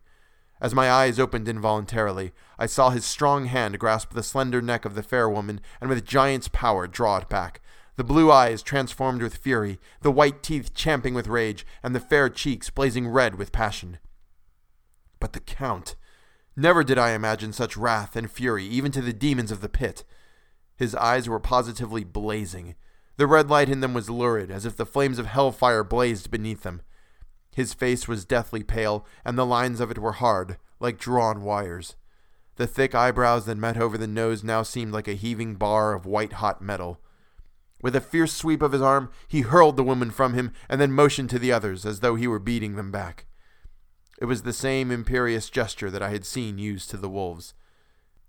As 0.62 0.74
my 0.74 0.90
eyes 0.90 1.20
opened 1.20 1.46
involuntarily, 1.46 2.32
I 2.58 2.64
saw 2.64 2.88
his 2.88 3.04
strong 3.04 3.44
hand 3.44 3.78
grasp 3.78 4.14
the 4.14 4.22
slender 4.22 4.62
neck 4.62 4.86
of 4.86 4.94
the 4.94 5.02
fair 5.02 5.28
woman, 5.28 5.60
and 5.78 5.90
with 5.90 6.06
giant's 6.06 6.48
power 6.48 6.86
draw 6.86 7.18
it 7.18 7.28
back. 7.28 7.60
The 7.98 8.04
blue 8.04 8.30
eyes 8.30 8.62
transformed 8.62 9.22
with 9.22 9.38
fury, 9.38 9.80
the 10.02 10.12
white 10.12 10.40
teeth 10.40 10.72
champing 10.72 11.14
with 11.14 11.26
rage, 11.26 11.66
and 11.82 11.96
the 11.96 12.00
fair 12.00 12.28
cheeks 12.28 12.70
blazing 12.70 13.08
red 13.08 13.34
with 13.34 13.50
passion. 13.50 13.98
But 15.18 15.32
the 15.32 15.40
Count! 15.40 15.96
Never 16.54 16.84
did 16.84 16.96
I 16.96 17.10
imagine 17.10 17.52
such 17.52 17.76
wrath 17.76 18.14
and 18.14 18.30
fury, 18.30 18.64
even 18.64 18.92
to 18.92 19.02
the 19.02 19.12
demons 19.12 19.50
of 19.50 19.62
the 19.62 19.68
pit. 19.68 20.04
His 20.76 20.94
eyes 20.94 21.28
were 21.28 21.40
positively 21.40 22.04
blazing. 22.04 22.76
The 23.16 23.26
red 23.26 23.50
light 23.50 23.68
in 23.68 23.80
them 23.80 23.94
was 23.94 24.08
lurid, 24.08 24.52
as 24.52 24.64
if 24.64 24.76
the 24.76 24.86
flames 24.86 25.18
of 25.18 25.26
hellfire 25.26 25.82
blazed 25.82 26.30
beneath 26.30 26.62
them. 26.62 26.82
His 27.52 27.74
face 27.74 28.06
was 28.06 28.24
deathly 28.24 28.62
pale, 28.62 29.04
and 29.24 29.36
the 29.36 29.44
lines 29.44 29.80
of 29.80 29.90
it 29.90 29.98
were 29.98 30.12
hard, 30.12 30.56
like 30.78 31.00
drawn 31.00 31.42
wires. 31.42 31.96
The 32.54 32.68
thick 32.68 32.94
eyebrows 32.94 33.46
that 33.46 33.58
met 33.58 33.76
over 33.76 33.98
the 33.98 34.06
nose 34.06 34.44
now 34.44 34.62
seemed 34.62 34.92
like 34.92 35.08
a 35.08 35.14
heaving 35.14 35.56
bar 35.56 35.94
of 35.94 36.06
white 36.06 36.34
hot 36.34 36.62
metal. 36.62 37.00
With 37.80 37.94
a 37.94 38.00
fierce 38.00 38.32
sweep 38.32 38.60
of 38.62 38.72
his 38.72 38.82
arm, 38.82 39.10
he 39.28 39.42
hurled 39.42 39.76
the 39.76 39.84
woman 39.84 40.10
from 40.10 40.34
him 40.34 40.52
and 40.68 40.80
then 40.80 40.92
motioned 40.92 41.30
to 41.30 41.38
the 41.38 41.52
others 41.52 41.86
as 41.86 42.00
though 42.00 42.16
he 42.16 42.26
were 42.26 42.40
beating 42.40 42.76
them 42.76 42.90
back. 42.90 43.26
It 44.20 44.24
was 44.24 44.42
the 44.42 44.52
same 44.52 44.90
imperious 44.90 45.48
gesture 45.48 45.90
that 45.90 46.02
I 46.02 46.10
had 46.10 46.24
seen 46.24 46.58
used 46.58 46.90
to 46.90 46.96
the 46.96 47.08
wolves. 47.08 47.54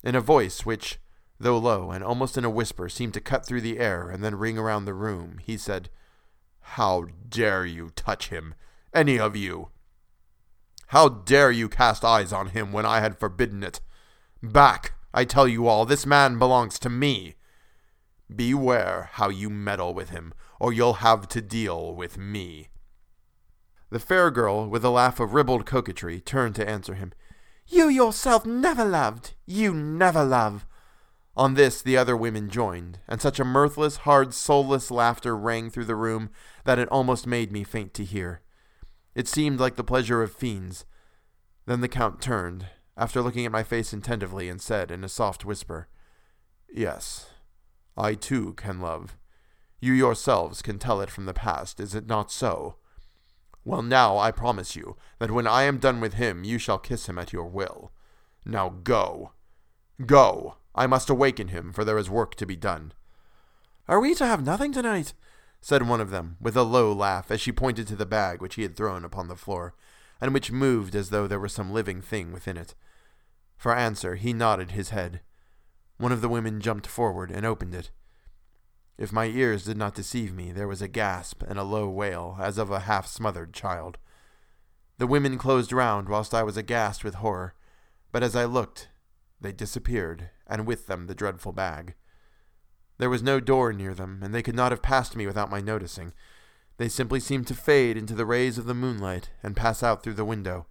In 0.03 0.13
a 0.13 0.21
voice 0.21 0.65
which, 0.65 0.99
though 1.39 1.57
low 1.57 1.89
and 1.89 2.03
almost 2.03 2.38
in 2.38 2.45
a 2.45 2.49
whisper, 2.49 2.89
seemed 2.89 3.15
to 3.15 3.21
cut 3.21 3.45
through 3.45 3.62
the 3.62 3.79
air 3.79 4.09
and 4.09 4.23
then 4.23 4.35
ring 4.35 4.57
around 4.59 4.85
the 4.85 4.93
room, 4.93 5.39
he 5.41 5.57
said, 5.57 5.89
How 6.62 7.07
dare 7.27 7.65
you 7.65 7.89
touch 7.95 8.29
him, 8.29 8.53
any 8.93 9.17
of 9.17 9.35
you? 9.35 9.69
How 10.88 11.09
dare 11.09 11.51
you 11.51 11.69
cast 11.69 12.05
eyes 12.05 12.31
on 12.31 12.47
him 12.47 12.71
when 12.71 12.85
I 12.85 12.99
had 12.99 13.19
forbidden 13.19 13.63
it? 13.63 13.81
Back, 14.43 14.93
I 15.12 15.25
tell 15.25 15.47
you 15.47 15.67
all, 15.67 15.85
this 15.85 16.05
man 16.05 16.38
belongs 16.38 16.77
to 16.79 16.89
me. 16.89 17.35
Beware 18.33 19.09
how 19.13 19.29
you 19.29 19.49
meddle 19.49 19.93
with 19.93 20.09
him, 20.09 20.33
or 20.59 20.71
you'll 20.71 20.95
have 20.95 21.27
to 21.29 21.41
deal 21.41 21.95
with 21.95 22.17
me. 22.17 22.69
The 23.89 23.99
fair 23.99 24.29
girl, 24.29 24.69
with 24.69 24.85
a 24.85 24.89
laugh 24.89 25.19
of 25.19 25.33
ribald 25.33 25.65
coquetry, 25.65 26.19
turned 26.19 26.55
to 26.55 26.69
answer 26.69 26.93
him. 26.93 27.11
You 27.67 27.87
yourself 27.87 28.45
never 28.45 28.85
loved. 28.85 29.33
You 29.45 29.73
never 29.73 30.23
love. 30.23 30.65
On 31.35 31.53
this 31.53 31.81
the 31.81 31.97
other 31.97 32.17
women 32.17 32.49
joined, 32.49 32.99
and 33.07 33.21
such 33.21 33.39
a 33.39 33.45
mirthless, 33.45 33.97
hard, 33.97 34.33
soulless 34.33 34.91
laughter 34.91 35.35
rang 35.37 35.69
through 35.69 35.85
the 35.85 35.95
room 35.95 36.29
that 36.65 36.79
it 36.79 36.89
almost 36.89 37.25
made 37.25 37.51
me 37.51 37.63
faint 37.63 37.93
to 37.95 38.03
hear. 38.03 38.41
It 39.15 39.27
seemed 39.27 39.59
like 39.59 39.75
the 39.75 39.83
pleasure 39.83 40.21
of 40.21 40.33
fiends. 40.33 40.85
Then 41.65 41.81
the 41.81 41.87
Count 41.87 42.21
turned, 42.21 42.67
after 42.97 43.21
looking 43.21 43.45
at 43.45 43.51
my 43.51 43.63
face 43.63 43.93
attentively, 43.93 44.49
and 44.49 44.61
said 44.61 44.91
in 44.91 45.03
a 45.03 45.09
soft 45.09 45.45
whisper, 45.45 45.87
Yes, 46.71 47.29
I 47.99 48.13
too 48.15 48.53
can 48.53 48.79
love. 48.79 49.17
You 49.81 49.93
yourselves 49.93 50.62
can 50.62 50.79
tell 50.79 51.01
it 51.01 51.09
from 51.09 51.25
the 51.25 51.33
past, 51.33 51.79
is 51.79 51.93
it 51.93 52.07
not 52.07 52.31
so? 52.31 52.75
Well, 53.65 53.81
now 53.81 54.17
I 54.17 54.31
promise 54.31 54.75
you 54.75 54.95
that 55.19 55.31
when 55.31 55.45
I 55.45 55.63
am 55.63 55.79
done 55.79 55.99
with 55.99 56.13
him, 56.13 56.43
you 56.43 56.57
shall 56.57 56.79
kiss 56.79 57.07
him 57.07 57.19
at 57.19 57.33
your 57.33 57.45
will. 57.45 57.91
Now 58.45 58.69
go. 58.69 59.33
Go. 60.05 60.55
I 60.73 60.88
must 60.88 61.09
awaken 61.09 61.49
him, 61.49 61.73
for 61.73 61.83
there 61.83 61.97
is 61.97 62.09
work 62.09 62.35
to 62.35 62.45
be 62.45 62.55
done. 62.55 62.93
Are 63.88 63.99
we 63.99 64.15
to 64.15 64.25
have 64.25 64.45
nothing 64.45 64.71
tonight? 64.71 65.13
said 65.62 65.88
one 65.88 65.99
of 65.99 66.09
them, 66.09 66.38
with 66.39 66.55
a 66.55 66.63
low 66.63 66.93
laugh, 66.93 67.29
as 67.29 67.41
she 67.41 67.51
pointed 67.51 67.85
to 67.88 67.97
the 67.97 68.05
bag 68.05 68.41
which 68.41 68.55
he 68.55 68.62
had 68.62 68.77
thrown 68.77 69.03
upon 69.03 69.27
the 69.27 69.35
floor, 69.35 69.73
and 70.21 70.33
which 70.33 70.53
moved 70.53 70.95
as 70.95 71.09
though 71.09 71.27
there 71.27 71.39
were 71.39 71.49
some 71.49 71.73
living 71.73 72.01
thing 72.01 72.31
within 72.31 72.55
it. 72.55 72.75
For 73.57 73.75
answer, 73.75 74.15
he 74.15 74.31
nodded 74.31 74.71
his 74.71 74.89
head. 74.89 75.19
One 75.99 76.13
of 76.13 76.21
the 76.21 76.29
women 76.29 76.62
jumped 76.62 76.88
forward 76.88 77.29
and 77.29 77.45
opened 77.45 77.75
it. 77.75 77.91
If 78.97 79.12
my 79.12 79.25
ears 79.25 79.65
did 79.65 79.75
not 79.75 79.95
deceive 79.95 80.33
me, 80.33 80.53
there 80.53 80.67
was 80.67 80.81
a 80.81 80.88
gasp 80.88 81.43
and 81.43 81.59
a 81.59 81.63
low 81.63 81.89
wail, 81.89 82.38
as 82.39 82.57
of 82.57 82.71
a 82.71 82.79
half 82.79 83.05
smothered 83.05 83.53
child. 83.53 83.97
The 84.97 85.07
women 85.07 85.38
closed 85.38 85.73
round 85.73 86.07
whilst 86.07 86.33
I 86.33 86.41
was 86.41 86.55
aghast 86.55 87.03
with 87.03 87.15
horror, 87.15 87.53
but 88.13 88.23
as 88.23 88.33
I 88.33 88.45
looked, 88.45 88.88
they 89.41 89.51
disappeared, 89.51 90.29
and 90.47 90.65
with 90.65 90.88
them 90.88 91.07
the 91.07 91.15
dreadful 91.15 91.51
bag. 91.51 91.95
There 92.97 93.09
was 93.09 93.21
no 93.21 93.41
door 93.41 93.73
near 93.73 93.93
them, 93.93 94.21
and 94.23 94.33
they 94.33 94.41
could 94.41 94.55
not 94.55 94.71
have 94.71 94.81
passed 94.81 95.17
me 95.17 95.27
without 95.27 95.51
my 95.51 95.59
noticing. 95.59 96.13
They 96.77 96.88
simply 96.88 97.19
seemed 97.19 97.47
to 97.47 97.53
fade 97.53 97.97
into 97.97 98.15
the 98.15 98.25
rays 98.25 98.57
of 98.57 98.67
the 98.67 98.73
moonlight 98.73 99.31
and 99.43 99.53
pass 99.53 99.83
out 99.83 100.01
through 100.01 100.13
the 100.13 100.23
window, 100.23 100.65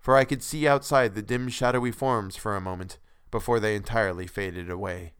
for 0.00 0.16
I 0.16 0.24
could 0.24 0.42
see 0.42 0.66
outside 0.66 1.14
the 1.14 1.22
dim 1.22 1.48
shadowy 1.48 1.92
forms 1.92 2.34
for 2.34 2.56
a 2.56 2.60
moment 2.60 2.98
before 3.30 3.60
they 3.60 3.74
entirely 3.74 4.26
faded 4.26 4.70
away. 4.70 5.14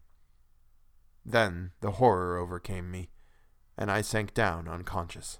Then 1.25 1.71
the 1.81 1.91
horror 1.91 2.37
overcame 2.37 2.89
me, 2.89 3.09
and 3.77 3.91
I 3.91 4.01
sank 4.01 4.33
down 4.33 4.67
unconscious. 4.67 5.39